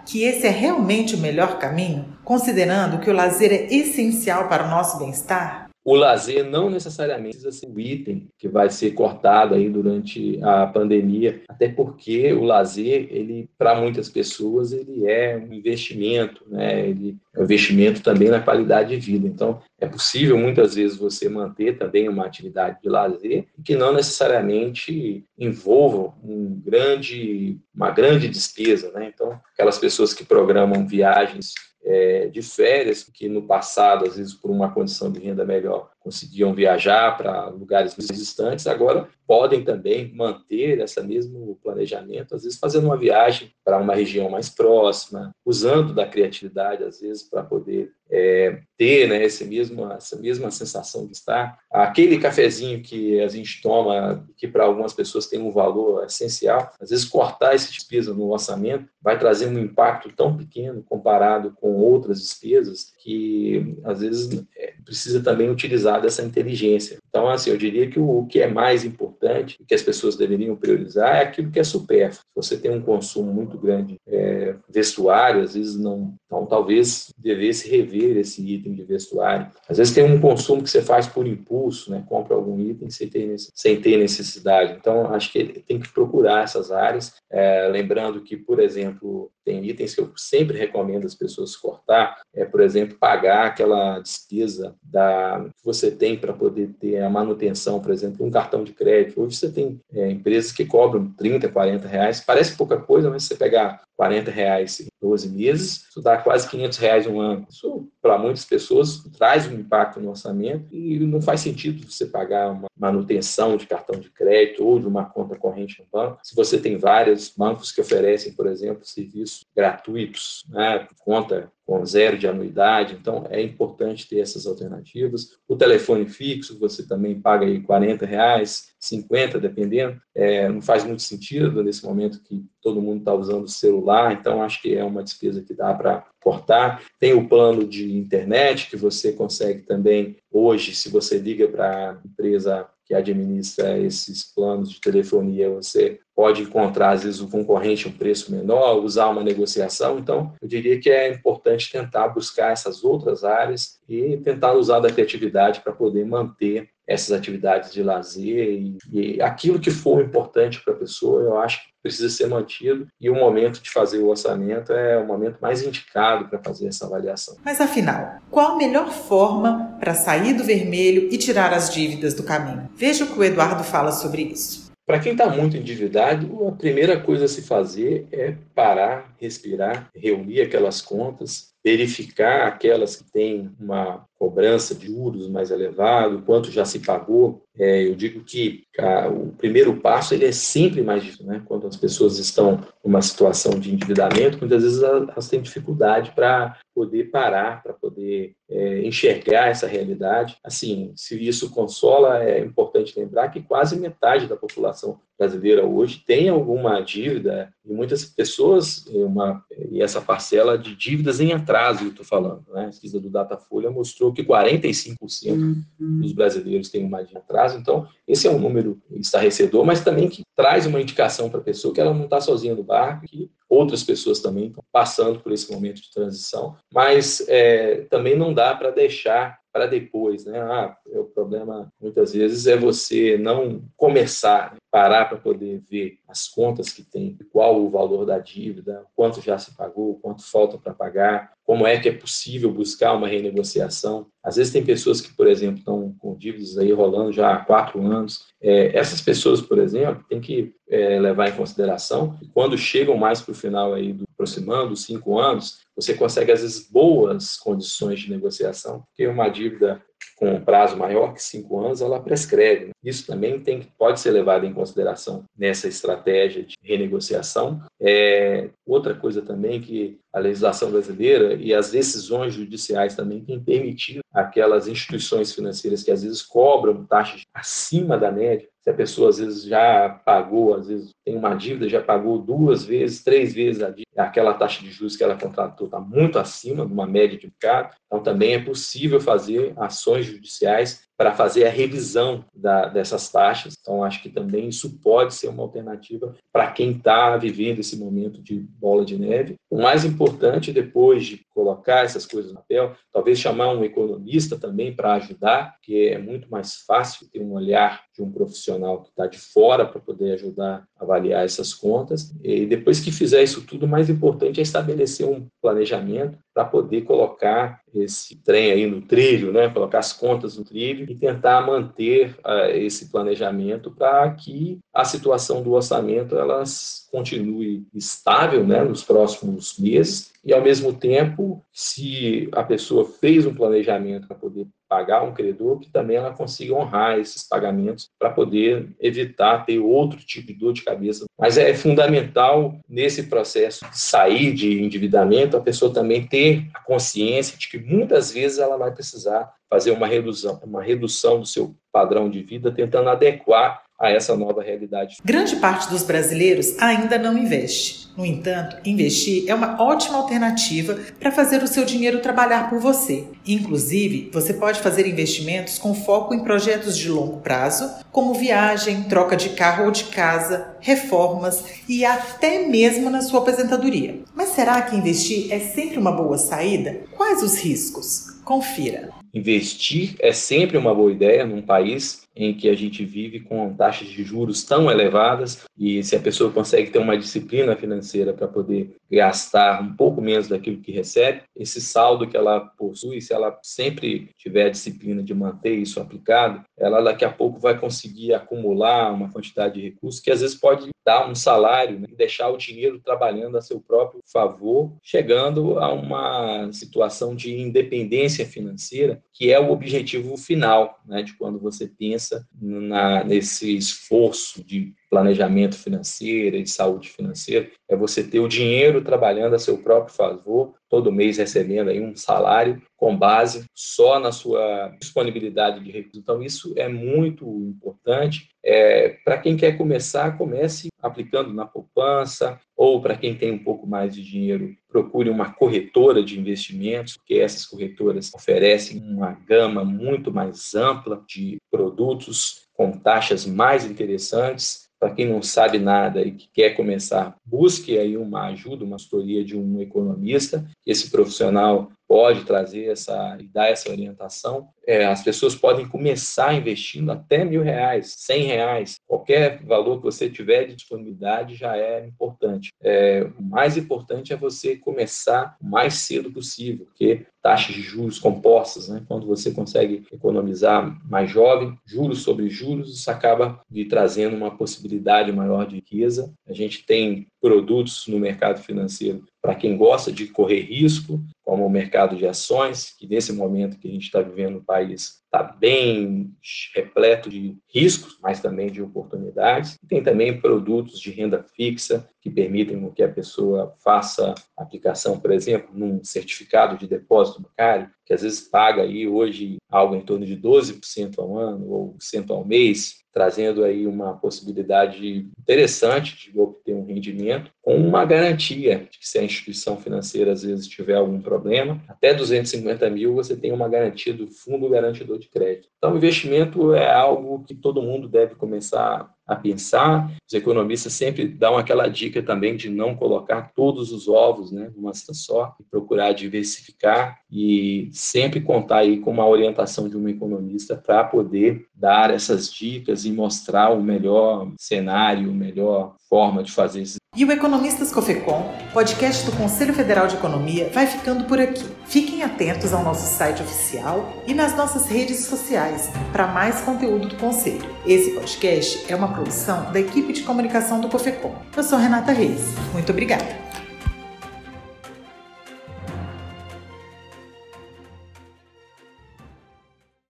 que 0.04 0.24
esse 0.24 0.46
é 0.46 0.50
realmente 0.50 1.14
o 1.14 1.18
melhor 1.18 1.58
caminho, 1.58 2.06
considerando 2.24 2.98
que 2.98 3.10
o 3.10 3.14
lazer 3.14 3.52
é 3.52 3.74
essencial 3.74 4.48
para 4.48 4.64
o 4.64 4.68
nosso 4.68 4.98
bem-estar? 4.98 5.69
O 5.82 5.94
lazer 5.94 6.44
não 6.44 6.68
necessariamente 6.68 7.38
precisa 7.38 7.52
ser 7.52 7.66
um 7.66 7.78
item 7.80 8.28
que 8.38 8.48
vai 8.48 8.68
ser 8.68 8.90
cortado 8.90 9.54
aí 9.54 9.70
durante 9.70 10.38
a 10.42 10.66
pandemia, 10.66 11.42
até 11.48 11.68
porque 11.68 12.32
o 12.32 12.42
lazer, 12.42 13.08
ele 13.10 13.48
para 13.56 13.74
muitas 13.80 14.08
pessoas, 14.08 14.72
ele 14.72 15.06
é 15.06 15.36
um 15.36 15.52
investimento, 15.52 16.44
né? 16.48 16.88
Ele 16.88 17.16
é 17.34 17.40
um 17.40 17.44
investimento 17.44 18.02
também 18.02 18.28
na 18.28 18.40
qualidade 18.40 18.90
de 18.90 19.12
vida. 19.12 19.26
Então, 19.26 19.60
é 19.78 19.86
possível 19.86 20.36
muitas 20.36 20.74
vezes 20.74 20.98
você 20.98 21.28
manter 21.28 21.78
também 21.78 22.08
uma 22.08 22.26
atividade 22.26 22.78
de 22.82 22.88
lazer 22.88 23.46
que 23.64 23.74
não 23.74 23.94
necessariamente 23.94 25.24
envolva 25.38 26.14
um 26.22 26.60
grande, 26.62 27.58
uma 27.74 27.90
grande 27.90 28.28
despesa, 28.28 28.92
né? 28.92 29.10
Então, 29.12 29.40
aquelas 29.54 29.78
pessoas 29.78 30.12
que 30.12 30.24
programam 30.24 30.86
viagens 30.86 31.54
é, 31.90 32.28
de 32.28 32.40
férias, 32.40 33.02
que 33.02 33.28
no 33.28 33.42
passado, 33.42 34.06
às 34.06 34.16
vezes 34.16 34.32
por 34.32 34.50
uma 34.50 34.70
condição 34.70 35.10
de 35.10 35.18
renda 35.18 35.44
melhor, 35.44 35.90
conseguiam 36.00 36.54
viajar 36.54 37.16
para 37.16 37.48
lugares 37.48 37.94
mais 37.96 38.08
distantes, 38.08 38.66
agora 38.66 39.08
podem 39.30 39.62
também 39.62 40.12
manter 40.12 40.80
esse 40.80 41.00
mesmo 41.02 41.56
planejamento, 41.62 42.34
às 42.34 42.42
vezes 42.42 42.58
fazendo 42.58 42.86
uma 42.86 42.96
viagem 42.96 43.52
para 43.64 43.78
uma 43.78 43.94
região 43.94 44.28
mais 44.28 44.48
próxima, 44.48 45.30
usando 45.46 45.94
da 45.94 46.04
criatividade, 46.04 46.82
às 46.82 47.00
vezes, 47.00 47.22
para 47.22 47.44
poder 47.44 47.92
é, 48.10 48.58
ter 48.76 49.08
né, 49.08 49.24
esse 49.24 49.44
mesmo, 49.44 49.88
essa 49.92 50.16
mesma 50.16 50.50
sensação 50.50 51.06
de 51.06 51.12
estar. 51.12 51.58
Aquele 51.70 52.18
cafezinho 52.18 52.82
que 52.82 53.20
a 53.20 53.28
gente 53.28 53.62
toma, 53.62 54.28
que 54.36 54.48
para 54.48 54.64
algumas 54.64 54.92
pessoas 54.92 55.26
tem 55.26 55.40
um 55.40 55.52
valor 55.52 56.04
essencial, 56.04 56.72
às 56.80 56.90
vezes 56.90 57.04
cortar 57.04 57.54
esse 57.54 57.70
despesa 57.72 58.12
no 58.12 58.30
orçamento 58.30 58.88
vai 59.00 59.16
trazer 59.16 59.46
um 59.46 59.58
impacto 59.58 60.10
tão 60.10 60.36
pequeno 60.36 60.82
comparado 60.82 61.52
com 61.52 61.76
outras 61.76 62.20
despesas 62.20 62.92
que, 62.98 63.76
às 63.84 64.00
vezes, 64.00 64.44
é, 64.56 64.74
precisa 64.84 65.22
também 65.22 65.48
utilizar 65.48 65.89
dessa 65.98 66.22
inteligência. 66.22 66.98
Então, 67.08 67.28
assim, 67.28 67.50
eu 67.50 67.56
diria 67.56 67.88
que 67.88 67.98
o, 67.98 68.26
que 68.26 68.40
é 68.40 68.46
mais 68.46 68.84
importante, 68.84 69.58
que 69.66 69.74
as 69.74 69.82
pessoas 69.82 70.16
deveriam 70.16 70.54
priorizar 70.54 71.16
é 71.16 71.22
aquilo 71.22 71.50
que 71.50 71.58
é 71.58 71.64
supérfluo. 71.64 72.24
Você 72.36 72.56
tem 72.56 72.70
um 72.70 72.80
consumo 72.80 73.32
muito 73.32 73.58
grande 73.58 73.96
é, 74.06 74.54
vestuário, 74.68 75.42
às 75.42 75.54
vezes 75.54 75.76
não, 75.76 76.14
então 76.26 76.46
talvez 76.46 77.12
devesse 77.18 77.68
rever 77.68 78.16
esse 78.16 78.46
item 78.46 78.74
de 78.74 78.84
vestuário. 78.84 79.48
Às 79.68 79.78
vezes 79.78 79.94
tem 79.94 80.04
um 80.04 80.20
consumo 80.20 80.62
que 80.62 80.70
você 80.70 80.82
faz 80.82 81.06
por 81.06 81.26
impulso, 81.26 81.90
né? 81.90 82.04
Compra 82.08 82.34
algum 82.34 82.60
item 82.60 82.90
sem 82.90 83.08
ter, 83.08 83.34
sem 83.54 83.80
ter 83.80 83.96
necessidade. 83.96 84.76
Então, 84.78 85.12
acho 85.12 85.32
que 85.32 85.44
tem 85.44 85.80
que 85.80 85.92
procurar 85.92 86.44
essas 86.44 86.70
áreas, 86.70 87.14
é, 87.30 87.68
lembrando 87.68 88.22
que, 88.22 88.36
por 88.36 88.60
exemplo, 88.60 89.30
tem 89.44 89.64
itens 89.64 89.94
que 89.94 90.00
eu 90.00 90.12
sempre 90.16 90.58
recomendo 90.58 91.06
as 91.06 91.14
pessoas 91.14 91.56
cortar, 91.56 92.20
é, 92.34 92.44
por 92.44 92.60
exemplo, 92.60 92.98
pagar 92.98 93.46
aquela 93.46 93.98
despesa 94.00 94.76
da, 94.82 95.44
que 95.56 95.64
você 95.64 95.90
tem 95.90 96.16
para 96.16 96.32
poder 96.32 96.70
ter 96.80 97.02
a 97.02 97.10
manutenção, 97.10 97.80
por 97.80 97.90
exemplo, 97.90 98.24
um 98.24 98.30
cartão 98.30 98.64
de 98.64 98.72
crédito. 98.72 99.20
Hoje 99.20 99.36
você 99.36 99.50
tem 99.50 99.80
é, 99.92 100.10
empresas 100.10 100.52
que 100.52 100.64
cobram 100.64 101.10
30, 101.12 101.48
40 101.48 101.88
reais, 101.88 102.20
parece 102.20 102.56
pouca 102.56 102.78
coisa, 102.78 103.10
mas 103.10 103.22
se 103.22 103.28
você 103.28 103.36
pegar 103.36 103.82
40 104.00 104.30
reais 104.30 104.80
em 104.80 104.88
12 104.98 105.28
meses, 105.28 105.84
isso 105.90 106.00
dá 106.00 106.16
quase 106.16 106.48
500 106.48 106.78
reais 106.78 107.06
um 107.06 107.20
ano. 107.20 107.46
Isso, 107.50 107.86
para 108.00 108.16
muitas 108.16 108.46
pessoas, 108.46 109.02
traz 109.18 109.46
um 109.46 109.52
impacto 109.52 110.00
no 110.00 110.08
orçamento 110.08 110.74
e 110.74 110.98
não 111.00 111.20
faz 111.20 111.42
sentido 111.42 111.86
você 111.86 112.06
pagar 112.06 112.50
uma 112.50 112.68
manutenção 112.74 113.58
de 113.58 113.66
cartão 113.66 114.00
de 114.00 114.08
crédito 114.08 114.64
ou 114.64 114.80
de 114.80 114.86
uma 114.86 115.04
conta 115.04 115.36
corrente 115.36 115.80
no 115.80 115.86
banco. 115.92 116.18
Se 116.22 116.34
você 116.34 116.58
tem 116.58 116.78
vários 116.78 117.28
bancos 117.28 117.70
que 117.72 117.82
oferecem, 117.82 118.32
por 118.32 118.46
exemplo, 118.46 118.86
serviços 118.86 119.44
gratuitos, 119.54 120.46
né, 120.48 120.88
conta 121.00 121.52
com 121.70 121.86
zero 121.86 122.18
de 122.18 122.26
anuidade, 122.26 122.98
então 123.00 123.28
é 123.30 123.40
importante 123.40 124.08
ter 124.08 124.18
essas 124.18 124.44
alternativas. 124.44 125.38
O 125.46 125.54
telefone 125.54 126.04
fixo, 126.04 126.58
você 126.58 126.84
também 126.84 127.20
paga 127.20 127.46
aí 127.46 127.60
40 127.60 128.04
reais, 128.04 128.72
50, 128.80 129.38
dependendo, 129.38 130.02
é, 130.12 130.48
não 130.48 130.60
faz 130.60 130.82
muito 130.82 131.02
sentido 131.02 131.62
nesse 131.62 131.84
momento 131.86 132.24
que 132.24 132.44
todo 132.60 132.82
mundo 132.82 132.98
está 132.98 133.14
usando 133.14 133.44
o 133.44 133.48
celular, 133.48 134.12
então 134.12 134.42
acho 134.42 134.60
que 134.60 134.74
é 134.74 134.82
uma 134.82 135.04
despesa 135.04 135.44
que 135.44 135.54
dá 135.54 135.72
para 135.72 136.04
cortar. 136.20 136.82
Tem 136.98 137.12
o 137.12 137.28
plano 137.28 137.64
de 137.64 137.96
internet, 137.96 138.68
que 138.68 138.76
você 138.76 139.12
consegue 139.12 139.62
também, 139.62 140.16
hoje, 140.28 140.74
se 140.74 140.88
você 140.88 141.18
liga 141.18 141.46
para 141.46 141.90
a 141.92 142.00
empresa 142.04 142.66
que 142.90 142.94
administra 142.96 143.78
esses 143.78 144.24
planos 144.34 144.68
de 144.68 144.80
telefonia, 144.80 145.48
você 145.48 146.00
pode 146.12 146.42
encontrar, 146.42 146.90
às 146.90 147.04
vezes, 147.04 147.20
o 147.20 147.28
concorrente 147.28 147.86
um 147.86 147.92
preço 147.92 148.32
menor, 148.32 148.82
usar 148.82 149.08
uma 149.10 149.22
negociação. 149.22 150.00
Então, 150.00 150.34
eu 150.42 150.48
diria 150.48 150.80
que 150.80 150.90
é 150.90 151.08
importante 151.08 151.70
tentar 151.70 152.08
buscar 152.08 152.50
essas 152.50 152.82
outras 152.82 153.22
áreas 153.22 153.78
e 153.88 154.16
tentar 154.16 154.54
usar 154.54 154.80
da 154.80 154.90
criatividade 154.90 155.60
para 155.60 155.72
poder 155.72 156.04
manter 156.04 156.68
essas 156.90 157.12
atividades 157.12 157.72
de 157.72 157.84
lazer 157.84 158.50
e, 158.50 158.78
e 158.92 159.22
aquilo 159.22 159.60
que 159.60 159.70
for 159.70 160.02
importante 160.02 160.60
para 160.60 160.74
a 160.74 160.76
pessoa, 160.76 161.22
eu 161.22 161.38
acho 161.38 161.62
que 161.62 161.70
precisa 161.80 162.08
ser 162.10 162.26
mantido 162.26 162.88
e 163.00 163.08
o 163.08 163.14
momento 163.14 163.62
de 163.62 163.70
fazer 163.70 163.98
o 163.98 164.08
orçamento 164.08 164.72
é 164.72 164.98
o 164.98 165.06
momento 165.06 165.38
mais 165.40 165.62
indicado 165.62 166.28
para 166.28 166.42
fazer 166.42 166.66
essa 166.66 166.86
avaliação. 166.86 167.36
Mas 167.44 167.60
afinal, 167.60 168.16
qual 168.28 168.52
a 168.52 168.56
melhor 168.56 168.90
forma 168.90 169.76
para 169.78 169.94
sair 169.94 170.34
do 170.34 170.42
vermelho 170.42 171.08
e 171.12 171.16
tirar 171.16 171.52
as 171.54 171.72
dívidas 171.72 172.12
do 172.12 172.24
caminho? 172.24 172.68
Veja 172.74 173.04
o 173.04 173.06
que 173.06 173.18
o 173.18 173.24
Eduardo 173.24 173.62
fala 173.62 173.92
sobre 173.92 174.22
isso. 174.22 174.68
Para 174.84 174.98
quem 174.98 175.12
está 175.12 175.28
muito 175.28 175.56
endividado, 175.56 176.48
a 176.48 176.50
primeira 176.50 176.98
coisa 176.98 177.26
a 177.26 177.28
se 177.28 177.42
fazer 177.42 178.08
é 178.10 178.34
parar, 178.52 179.14
respirar, 179.20 179.88
reunir 179.94 180.40
aquelas 180.40 180.82
contas, 180.82 181.50
verificar 181.64 182.48
aquelas 182.48 182.96
que 182.96 183.04
têm 183.12 183.52
uma 183.60 184.04
cobrança 184.20 184.74
de 184.74 184.86
juros 184.86 185.30
mais 185.30 185.50
elevado, 185.50 186.20
quanto 186.26 186.50
já 186.50 186.62
se 186.66 186.80
pagou. 186.80 187.42
É, 187.58 187.86
eu 187.86 187.94
digo 187.94 188.22
que 188.22 188.64
a, 188.78 189.08
o 189.08 189.32
primeiro 189.32 189.80
passo 189.80 190.12
ele 190.12 190.26
é 190.26 190.32
sempre 190.32 190.82
mais 190.82 191.02
difícil, 191.02 191.26
né? 191.26 191.42
Quando 191.46 191.66
as 191.66 191.76
pessoas 191.76 192.18
estão 192.18 192.60
numa 192.84 193.00
situação 193.00 193.58
de 193.58 193.72
endividamento, 193.72 194.38
muitas 194.38 194.62
vezes 194.62 194.82
elas 194.82 195.28
têm 195.28 195.40
dificuldade 195.40 196.12
para 196.14 196.58
poder 196.74 197.10
parar, 197.10 197.62
para 197.62 197.72
poder 197.72 198.34
é, 198.48 198.82
enxergar 198.86 199.48
essa 199.48 199.66
realidade. 199.66 200.36
Assim, 200.44 200.92
se 200.94 201.22
isso 201.26 201.50
consola, 201.50 202.22
é 202.22 202.40
importante 202.40 202.98
lembrar 202.98 203.30
que 203.30 203.42
quase 203.42 203.78
metade 203.78 204.26
da 204.26 204.36
população 204.36 205.00
brasileira 205.18 205.66
hoje 205.66 206.02
tem 206.06 206.30
alguma 206.30 206.80
dívida 206.80 207.52
e 207.64 207.72
muitas 207.72 208.04
pessoas 208.06 208.86
uma 208.86 209.44
e 209.70 209.82
essa 209.82 210.00
parcela 210.00 210.56
de 210.56 210.74
dívidas 210.74 211.20
em 211.20 211.32
atraso, 211.32 211.84
eu 211.84 211.90
estou 211.90 212.04
falando, 212.04 212.44
né? 212.52 212.62
A 212.62 212.66
pesquisa 212.66 212.98
do 212.98 213.10
Datafolha 213.10 213.70
mostrou 213.70 214.09
que 214.12 214.24
45% 214.24 214.96
uhum. 215.28 215.64
dos 216.00 216.12
brasileiros 216.12 216.68
têm 216.68 216.84
uma 216.84 217.02
em 217.02 217.16
atraso. 217.16 217.58
Então, 217.58 217.86
esse 218.06 218.26
é 218.26 218.30
um 218.30 218.38
número 218.38 218.80
estarrecedor, 218.90 219.64
mas 219.64 219.82
também 219.82 220.08
que 220.08 220.22
traz 220.36 220.66
uma 220.66 220.80
indicação 220.80 221.28
para 221.28 221.40
a 221.40 221.44
pessoa 221.44 221.74
que 221.74 221.80
ela 221.80 221.94
não 221.94 222.04
está 222.04 222.20
sozinha 222.20 222.54
no 222.54 222.62
barco, 222.62 223.06
que 223.06 223.30
outras 223.48 223.82
pessoas 223.82 224.20
também 224.20 224.46
estão 224.46 224.62
passando 224.72 225.20
por 225.20 225.32
esse 225.32 225.52
momento 225.52 225.82
de 225.82 225.90
transição, 225.90 226.56
mas 226.72 227.24
é, 227.28 227.86
também 227.90 228.16
não 228.16 228.32
dá 228.32 228.54
para 228.54 228.70
deixar 228.70 229.40
para 229.52 229.66
depois, 229.66 230.24
né? 230.24 230.38
Ah, 230.40 230.76
o 230.86 231.04
problema 231.04 231.72
muitas 231.80 232.12
vezes 232.12 232.46
é 232.46 232.56
você 232.56 233.18
não 233.18 233.64
começar, 233.76 234.52
né? 234.52 234.59
Parar 234.70 235.06
para 235.06 235.18
poder 235.18 235.60
ver 235.68 235.98
as 236.08 236.28
contas 236.28 236.72
que 236.72 236.82
tem, 236.82 237.18
qual 237.32 237.60
o 237.60 237.68
valor 237.68 238.06
da 238.06 238.18
dívida, 238.18 238.84
quanto 238.94 239.20
já 239.20 239.36
se 239.36 239.56
pagou, 239.56 239.98
quanto 239.98 240.22
falta 240.22 240.56
para 240.56 240.72
pagar, 240.72 241.32
como 241.44 241.66
é 241.66 241.78
que 241.80 241.88
é 241.88 241.92
possível 241.92 242.52
buscar 242.52 242.94
uma 242.94 243.08
renegociação. 243.08 244.06
Às 244.22 244.36
vezes 244.36 244.52
tem 244.52 244.64
pessoas 244.64 245.00
que, 245.00 245.12
por 245.12 245.26
exemplo, 245.26 245.58
estão 245.58 245.92
com 245.98 246.16
dívidas 246.16 246.56
aí 246.56 246.70
rolando 246.70 247.12
já 247.12 247.34
há 247.34 247.44
quatro 247.44 247.84
anos. 247.84 248.26
É, 248.40 248.78
essas 248.78 249.00
pessoas, 249.00 249.40
por 249.40 249.58
exemplo, 249.58 250.04
têm 250.08 250.20
que 250.20 250.54
é, 250.68 251.00
levar 251.00 251.28
em 251.28 251.36
consideração 251.36 252.16
que 252.16 252.28
quando 252.28 252.56
chegam 252.56 252.96
mais 252.96 253.20
para 253.20 253.32
o 253.32 253.34
final 253.34 253.74
aí, 253.74 253.92
do, 253.92 254.04
aproximando 254.14 254.76
cinco 254.76 255.18
anos, 255.18 255.60
você 255.74 255.94
consegue, 255.94 256.30
às 256.30 256.42
vezes, 256.42 256.70
boas 256.70 257.36
condições 257.36 257.98
de 257.98 258.10
negociação, 258.10 258.82
porque 258.82 259.06
uma 259.08 259.28
dívida 259.28 259.82
com 260.20 260.34
um 260.34 260.44
prazo 260.44 260.76
maior 260.76 261.14
que 261.14 261.22
cinco 261.22 261.58
anos, 261.64 261.80
ela 261.80 261.98
prescreve. 261.98 262.66
Né? 262.66 262.72
Isso 262.84 263.06
também 263.06 263.40
tem, 263.40 263.62
pode 263.78 264.00
ser 264.00 264.10
levado 264.10 264.44
em 264.44 264.52
consideração 264.52 265.24
nessa 265.36 265.66
estratégia 265.66 266.44
de 266.44 266.56
renegociação. 266.62 267.62
É, 267.80 268.50
outra 268.66 268.94
coisa 268.94 269.22
também 269.22 269.62
que 269.62 269.98
a 270.12 270.18
legislação 270.18 270.70
brasileira 270.70 271.34
e 271.34 271.54
as 271.54 271.70
decisões 271.70 272.34
judiciais 272.34 272.94
também 272.94 273.20
têm 273.24 273.38
permitido 273.38 274.00
aquelas 274.12 274.66
instituições 274.66 275.32
financeiras 275.32 275.82
que 275.82 275.90
às 275.90 276.02
vezes 276.02 276.22
cobram 276.22 276.84
taxas 276.84 277.22
acima 277.32 277.96
da 277.96 278.10
média, 278.10 278.48
se 278.60 278.68
a 278.68 278.74
pessoa 278.74 279.08
às 279.08 279.18
vezes 279.18 279.44
já 279.44 279.88
pagou, 280.04 280.54
às 280.54 280.68
vezes 280.68 280.92
tem 281.04 281.16
uma 281.16 281.34
dívida, 281.34 281.68
já 281.68 281.80
pagou 281.80 282.18
duas 282.18 282.64
vezes, 282.64 283.02
três 283.02 283.32
vezes 283.32 283.62
a 283.62 283.70
dívida, 283.70 284.02
aquela 284.02 284.34
taxa 284.34 284.62
de 284.62 284.70
juros 284.70 284.96
que 284.96 285.04
ela 285.04 285.16
contratou 285.16 285.66
está 285.66 285.80
muito 285.80 286.18
acima 286.18 286.66
de 286.66 286.72
uma 286.72 286.86
média 286.86 287.18
de 287.18 287.26
mercado, 287.26 287.74
então 287.86 288.02
também 288.02 288.34
é 288.34 288.42
possível 288.42 289.00
fazer 289.00 289.54
ações 289.56 290.06
judiciais 290.06 290.82
para 291.00 291.14
fazer 291.14 291.46
a 291.46 291.50
revisão 291.50 292.26
da, 292.34 292.66
dessas 292.66 293.10
taxas. 293.10 293.56
Então, 293.58 293.82
acho 293.82 294.02
que 294.02 294.10
também 294.10 294.50
isso 294.50 294.78
pode 294.82 295.14
ser 295.14 295.28
uma 295.28 295.42
alternativa 295.42 296.14
para 296.30 296.50
quem 296.50 296.72
está 296.72 297.16
vivendo 297.16 297.60
esse 297.60 297.74
momento 297.78 298.20
de 298.20 298.38
bola 298.38 298.84
de 298.84 298.98
neve. 298.98 299.36
O 299.48 299.62
mais 299.62 299.82
importante, 299.82 300.52
depois 300.52 301.06
de 301.06 301.24
colocar 301.30 301.86
essas 301.86 302.04
coisas 302.04 302.32
no 302.32 302.36
papel, 302.36 302.76
talvez 302.92 303.18
chamar 303.18 303.50
um 303.50 303.64
economista 303.64 304.38
também 304.38 304.76
para 304.76 304.92
ajudar, 304.96 305.56
que 305.62 305.88
é 305.88 305.96
muito 305.96 306.30
mais 306.30 306.56
fácil 306.66 307.08
ter 307.10 307.22
um 307.22 307.32
olhar 307.32 307.82
de 307.94 308.02
um 308.02 308.12
profissional 308.12 308.82
que 308.82 308.90
está 308.90 309.06
de 309.06 309.16
fora 309.16 309.64
para 309.64 309.80
poder 309.80 310.12
ajudar 310.12 310.64
a 310.78 310.84
avaliar 310.84 311.24
essas 311.24 311.54
contas. 311.54 312.14
E 312.22 312.44
depois 312.44 312.78
que 312.78 312.92
fizer 312.92 313.22
isso 313.22 313.40
tudo, 313.46 313.64
o 313.64 313.68
mais 313.68 313.88
importante 313.88 314.38
é 314.38 314.42
estabelecer 314.42 315.08
um 315.08 315.26
planejamento 315.40 316.18
para 316.40 316.44
poder 316.44 316.82
colocar 316.82 317.60
esse 317.74 318.16
trem 318.16 318.52
aí 318.52 318.66
no 318.66 318.80
trilho, 318.80 319.30
né? 319.30 319.48
colocar 319.50 319.78
as 319.78 319.92
contas 319.92 320.38
no 320.38 320.44
trilho 320.44 320.90
e 320.90 320.94
tentar 320.94 321.46
manter 321.46 322.16
uh, 322.24 322.50
esse 322.54 322.90
planejamento 322.90 323.70
para 323.70 324.10
que 324.12 324.58
a 324.72 324.84
situação 324.84 325.42
do 325.42 325.52
orçamento 325.52 326.16
elas 326.16 326.88
continue 326.90 327.66
estável 327.74 328.46
né, 328.46 328.64
nos 328.64 328.82
próximos 328.82 329.58
meses 329.58 330.09
e, 330.24 330.32
ao 330.34 330.42
mesmo 330.42 330.72
tempo, 330.72 331.42
se 331.52 332.28
a 332.32 332.42
pessoa 332.42 332.84
fez 332.84 333.24
um 333.24 333.34
planejamento 333.34 334.06
para 334.06 334.16
poder 334.16 334.46
pagar 334.68 335.02
um 335.02 335.12
credor, 335.12 335.58
que 335.58 335.70
também 335.70 335.96
ela 335.96 336.12
consiga 336.12 336.54
honrar 336.54 336.98
esses 336.98 337.26
pagamentos 337.26 337.88
para 337.98 338.10
poder 338.10 338.68
evitar 338.78 339.44
ter 339.44 339.58
outro 339.58 339.98
tipo 339.98 340.28
de 340.28 340.34
dor 340.34 340.52
de 340.52 340.62
cabeça. 340.62 341.06
Mas 341.18 341.36
é 341.36 341.52
fundamental 341.54 342.60
nesse 342.68 343.04
processo 343.04 343.68
de 343.68 343.78
sair 343.78 344.32
de 344.32 344.62
endividamento 344.62 345.36
a 345.36 345.40
pessoa 345.40 345.72
também 345.72 346.06
ter 346.06 346.46
a 346.54 346.60
consciência 346.60 347.36
de 347.36 347.48
que 347.48 347.58
muitas 347.58 348.12
vezes 348.12 348.38
ela 348.38 348.56
vai 348.56 348.72
precisar 348.72 349.32
fazer 349.48 349.72
uma 349.72 349.88
redução, 349.88 350.38
uma 350.44 350.62
redução 350.62 351.18
do 351.18 351.26
seu 351.26 351.56
padrão 351.72 352.08
de 352.08 352.22
vida, 352.22 352.52
tentando 352.52 352.90
adequar 352.90 353.64
a 353.80 353.90
essa 353.90 354.14
nova 354.14 354.42
realidade. 354.42 354.98
Grande 355.02 355.36
parte 355.36 355.70
dos 355.70 355.82
brasileiros 355.82 356.54
ainda 356.58 356.98
não 356.98 357.16
investe. 357.16 357.88
No 357.96 358.06
entanto, 358.06 358.56
investir 358.64 359.24
é 359.26 359.34
uma 359.34 359.60
ótima 359.60 359.96
alternativa 359.96 360.78
para 360.98 361.10
fazer 361.10 361.42
o 361.42 361.48
seu 361.48 361.64
dinheiro 361.64 362.00
trabalhar 362.00 362.48
por 362.48 362.60
você. 362.60 363.04
Inclusive, 363.26 364.10
você 364.12 364.34
pode 364.34 364.60
fazer 364.60 364.86
investimentos 364.86 365.58
com 365.58 365.74
foco 365.74 366.14
em 366.14 366.22
projetos 366.22 366.76
de 366.76 366.88
longo 366.88 367.20
prazo, 367.20 367.70
como 367.90 368.14
viagem, 368.14 368.84
troca 368.84 369.16
de 369.16 369.30
carro 369.30 369.64
ou 369.64 369.70
de 369.70 369.84
casa, 369.84 370.54
reformas 370.60 371.44
e 371.68 371.84
até 371.84 372.46
mesmo 372.46 372.90
na 372.90 373.02
sua 373.02 373.20
aposentadoria. 373.20 374.00
Mas 374.14 374.30
será 374.30 374.62
que 374.62 374.76
investir 374.76 375.32
é 375.32 375.40
sempre 375.40 375.78
uma 375.78 375.92
boa 375.92 376.18
saída? 376.18 376.80
Quais 376.96 377.22
os 377.22 377.38
riscos? 377.38 378.10
Confira. 378.24 378.99
Investir 379.12 379.96
é 379.98 380.12
sempre 380.12 380.56
uma 380.56 380.74
boa 380.74 380.92
ideia 380.92 381.26
num 381.26 381.42
país 381.42 382.08
em 382.14 382.34
que 382.34 382.48
a 382.48 382.54
gente 382.54 382.84
vive 382.84 383.20
com 383.20 383.54
taxas 383.54 383.88
de 383.88 384.02
juros 384.02 384.44
tão 384.44 384.70
elevadas 384.70 385.44
e 385.56 385.82
se 385.82 385.96
a 385.96 386.00
pessoa 386.00 386.32
consegue 386.32 386.70
ter 386.70 386.78
uma 386.78 386.98
disciplina 386.98 387.56
financeira 387.56 388.12
para 388.12 388.28
poder 388.28 388.76
gastar 388.90 389.62
um 389.62 389.74
pouco 389.74 390.00
menos 390.00 390.28
daquilo 390.28 390.60
que 390.60 390.72
recebe, 390.72 391.22
esse 391.36 391.60
saldo 391.60 392.06
que 392.06 392.16
ela 392.16 392.40
possui, 392.40 393.00
se 393.00 393.12
ela 393.12 393.38
sempre 393.42 394.10
tiver 394.18 394.46
a 394.46 394.50
disciplina 394.50 395.02
de 395.02 395.14
manter 395.14 395.54
isso 395.54 395.80
aplicado, 395.80 396.44
ela 396.58 396.80
daqui 396.80 397.04
a 397.04 397.10
pouco 397.10 397.38
vai 397.38 397.58
conseguir 397.58 398.12
acumular 398.12 398.92
uma 398.92 399.10
quantidade 399.10 399.54
de 399.54 399.70
recursos 399.70 400.00
que 400.00 400.10
às 400.10 400.20
vezes 400.20 400.36
pode 400.36 400.68
dar 400.84 401.08
um 401.08 401.14
salário 401.14 401.78
né, 401.78 401.86
e 401.90 401.94
deixar 401.94 402.30
o 402.30 402.36
dinheiro 402.36 402.80
trabalhando 402.80 403.36
a 403.36 403.42
seu 403.42 403.60
próprio 403.60 404.00
favor, 404.10 404.72
chegando 404.82 405.58
a 405.58 405.72
uma 405.72 406.50
situação 406.52 407.14
de 407.14 407.38
independência 407.38 408.26
financeira, 408.26 408.99
que 409.12 409.32
é 409.32 409.38
o 409.38 409.50
objetivo 409.50 410.16
final 410.16 410.80
né, 410.86 411.02
de 411.02 411.16
quando 411.16 411.38
você 411.38 411.66
pensa 411.66 412.26
na, 412.40 413.04
nesse 413.04 413.56
esforço 413.56 414.44
de 414.44 414.74
planejamento 414.88 415.56
financeiro 415.56 416.36
e 416.36 416.42
de 416.42 416.50
saúde 416.50 416.88
financeira, 416.88 417.50
é 417.68 417.76
você 417.76 418.02
ter 418.02 418.20
o 418.20 418.28
dinheiro 418.28 418.82
trabalhando 418.82 419.34
a 419.34 419.38
seu 419.38 419.58
próprio 419.58 419.94
favor, 419.94 420.54
todo 420.70 420.92
mês 420.92 421.18
recebendo 421.18 421.68
aí 421.68 421.80
um 421.80 421.96
salário 421.96 422.62
com 422.76 422.96
base 422.96 423.44
só 423.52 423.98
na 423.98 424.12
sua 424.12 424.68
disponibilidade 424.80 425.62
de 425.62 425.70
recursos. 425.70 425.98
Então, 426.00 426.22
isso 426.22 426.54
é 426.56 426.68
muito 426.68 427.26
importante. 427.26 428.30
É, 428.42 428.96
para 429.04 429.18
quem 429.18 429.36
quer 429.36 429.58
começar, 429.58 430.16
comece 430.16 430.68
aplicando 430.80 431.34
na 431.34 431.44
poupança, 431.44 432.40
ou 432.56 432.80
para 432.80 432.96
quem 432.96 433.14
tem 433.14 433.32
um 433.32 433.42
pouco 433.42 433.66
mais 433.66 433.94
de 433.94 434.02
dinheiro, 434.02 434.56
procure 434.68 435.10
uma 435.10 435.32
corretora 435.32 436.02
de 436.02 436.18
investimentos, 436.18 436.96
porque 436.96 437.14
essas 437.14 437.44
corretoras 437.44 438.10
oferecem 438.14 438.80
uma 438.82 439.12
gama 439.12 439.64
muito 439.64 440.12
mais 440.12 440.54
ampla 440.54 441.02
de 441.06 441.36
produtos 441.50 442.46
com 442.54 442.70
taxas 442.70 443.26
mais 443.26 443.64
interessantes 443.64 444.69
para 444.80 444.94
quem 444.94 445.06
não 445.06 445.22
sabe 445.22 445.58
nada 445.58 446.00
e 446.00 446.12
que 446.12 446.28
quer 446.32 446.56
começar, 446.56 447.14
busque 447.24 447.78
aí 447.78 447.98
uma 447.98 448.28
ajuda, 448.28 448.64
uma 448.64 448.72
consultoria 448.72 449.22
de 449.22 449.36
um 449.36 449.60
economista. 449.60 450.44
Esse 450.66 450.90
profissional 450.90 451.70
pode 451.90 452.24
trazer 452.24 452.66
essa 452.66 453.18
e 453.18 453.26
dar 453.26 453.48
essa 453.48 453.68
orientação. 453.68 454.50
É, 454.64 454.86
as 454.86 455.02
pessoas 455.02 455.34
podem 455.34 455.66
começar 455.66 456.32
investindo 456.32 456.92
até 456.92 457.24
mil 457.24 457.42
reais, 457.42 457.96
cem 457.98 458.22
reais, 458.22 458.76
qualquer 458.86 459.42
valor 459.42 459.78
que 459.78 459.86
você 459.86 460.08
tiver 460.08 460.44
de 460.44 460.54
disponibilidade 460.54 461.34
já 461.34 461.56
é 461.56 461.84
importante. 461.84 462.52
É, 462.62 463.04
o 463.18 463.20
mais 463.20 463.56
importante 463.56 464.12
é 464.12 464.16
você 464.16 464.54
começar 464.54 465.36
o 465.42 465.46
mais 465.46 465.74
cedo 465.74 466.12
possível, 466.12 466.66
porque 466.66 467.06
taxas 467.20 467.54
de 467.54 467.60
juros 467.60 467.98
compostas, 467.98 468.68
né? 468.68 468.82
quando 468.86 469.06
você 469.06 469.32
consegue 469.32 469.84
economizar 469.92 470.78
mais 470.88 471.10
jovem, 471.10 471.58
juros 471.66 472.02
sobre 472.02 472.28
juros, 472.28 472.72
isso 472.72 472.90
acaba 472.90 473.40
lhe 473.50 473.64
trazendo 473.64 474.16
uma 474.16 474.30
possibilidade 474.30 475.12
maior 475.12 475.46
de 475.46 475.56
riqueza. 475.56 476.14
A 476.26 476.32
gente 476.32 476.64
tem 476.64 477.08
produtos 477.20 477.86
no 477.86 477.98
mercado 477.98 478.40
financeiro. 478.40 479.04
Para 479.20 479.34
quem 479.34 479.56
gosta 479.56 479.92
de 479.92 480.06
correr 480.06 480.40
risco, 480.40 481.00
como 481.22 481.44
o 481.44 481.50
mercado 481.50 481.96
de 481.96 482.06
ações, 482.06 482.74
que 482.78 482.86
nesse 482.86 483.12
momento 483.12 483.58
que 483.58 483.68
a 483.68 483.70
gente 483.70 483.84
está 483.84 484.00
vivendo 484.00 484.34
no 484.34 484.44
país 484.44 485.02
está 485.12 485.24
bem 485.24 486.14
repleto 486.54 487.10
de 487.10 487.36
riscos, 487.52 487.98
mas 488.00 488.20
também 488.20 488.48
de 488.48 488.62
oportunidades. 488.62 489.58
Tem 489.68 489.82
também 489.82 490.20
produtos 490.20 490.78
de 490.78 490.92
renda 490.92 491.24
fixa 491.34 491.88
que 492.00 492.08
permitem 492.08 492.70
que 492.70 492.82
a 492.82 492.88
pessoa 492.88 493.54
faça 493.58 494.14
aplicação, 494.36 494.98
por 494.98 495.10
exemplo, 495.10 495.50
num 495.52 495.82
certificado 495.82 496.56
de 496.56 496.68
depósito 496.68 497.22
bancário, 497.22 497.68
que 497.84 497.92
às 497.92 498.02
vezes 498.02 498.20
paga 498.20 498.62
aí 498.62 498.86
hoje 498.86 499.38
algo 499.50 499.74
em 499.74 499.80
torno 499.80 500.06
de 500.06 500.16
12% 500.16 500.98
ao 500.98 501.18
ano 501.18 501.50
ou 501.50 501.76
100% 501.78 502.10
ao 502.10 502.24
mês, 502.24 502.80
trazendo 502.92 503.44
aí 503.44 503.66
uma 503.66 503.94
possibilidade 503.94 505.08
interessante 505.18 506.10
de 506.10 506.18
obter 506.18 506.54
um 506.54 506.64
rendimento 506.64 507.32
com 507.42 507.56
uma 507.56 507.84
garantia 507.84 508.68
de 508.70 508.78
que 508.78 508.88
se 508.88 508.98
a 508.98 509.02
instituição 509.02 509.56
financeira 509.56 510.12
às 510.12 510.22
vezes 510.22 510.46
tiver 510.46 510.74
algum 510.74 511.00
problema, 511.00 511.60
até 511.68 511.92
250 511.92 512.70
mil 512.70 512.94
você 512.94 513.16
tem 513.16 513.32
uma 513.32 513.48
garantia 513.48 513.92
do 513.92 514.06
fundo 514.06 514.48
garantidor 514.48 514.98
de 515.00 515.08
crédito. 515.08 515.48
Então, 515.58 515.76
investimento 515.76 516.54
é 516.54 516.72
algo 516.72 517.24
que 517.24 517.34
todo 517.34 517.62
mundo 517.62 517.88
deve 517.88 518.14
começar 518.14 518.88
a 519.06 519.16
pensar. 519.16 519.90
Os 520.06 520.14
economistas 520.14 520.72
sempre 520.72 521.08
dão 521.08 521.36
aquela 521.36 521.66
dica 521.66 522.02
também 522.02 522.36
de 522.36 522.48
não 522.48 522.76
colocar 522.76 523.32
todos 523.34 523.72
os 523.72 523.88
ovos 523.88 524.30
né, 524.30 524.50
numa 524.54 524.72
cesta 524.72 524.94
só, 524.94 525.34
procurar 525.50 525.92
diversificar 525.92 527.00
e 527.10 527.68
sempre 527.72 528.20
contar 528.20 528.58
aí 528.58 528.78
com 528.78 528.90
uma 528.92 529.06
orientação 529.06 529.68
de 529.68 529.76
um 529.76 529.88
economista 529.88 530.56
para 530.56 530.84
poder 530.84 531.46
dar 531.54 531.90
essas 531.90 532.32
dicas 532.32 532.84
e 532.84 532.92
mostrar 532.92 533.50
o 533.50 533.62
melhor 533.62 534.32
cenário, 534.38 535.10
a 535.10 535.14
melhor 535.14 535.76
forma 535.88 536.22
de 536.22 536.30
fazer 536.30 536.62
isso. 536.62 536.79
E 536.96 537.04
o 537.04 537.12
Economistas 537.12 537.70
Cofecom, 537.70 538.34
podcast 538.52 539.06
do 539.06 539.12
Conselho 539.12 539.54
Federal 539.54 539.86
de 539.86 539.94
Economia, 539.94 540.50
vai 540.52 540.66
ficando 540.66 541.04
por 541.04 541.20
aqui. 541.20 541.48
Fiquem 541.64 542.02
atentos 542.02 542.52
ao 542.52 542.64
nosso 542.64 542.84
site 542.84 543.22
oficial 543.22 544.02
e 544.08 544.12
nas 544.12 544.36
nossas 544.36 544.66
redes 544.66 545.04
sociais 545.04 545.70
para 545.92 546.08
mais 546.08 546.40
conteúdo 546.40 546.88
do 546.88 546.96
Conselho. 546.96 547.48
Esse 547.64 547.92
podcast 547.92 548.64
é 548.68 548.74
uma 548.74 548.88
produção 548.92 549.52
da 549.52 549.60
equipe 549.60 549.92
de 549.92 550.02
comunicação 550.02 550.60
do 550.60 550.68
Cofecom. 550.68 551.14
Eu 551.36 551.44
sou 551.44 551.60
Renata 551.60 551.92
Reis. 551.92 552.22
Muito 552.52 552.72
obrigada. 552.72 553.29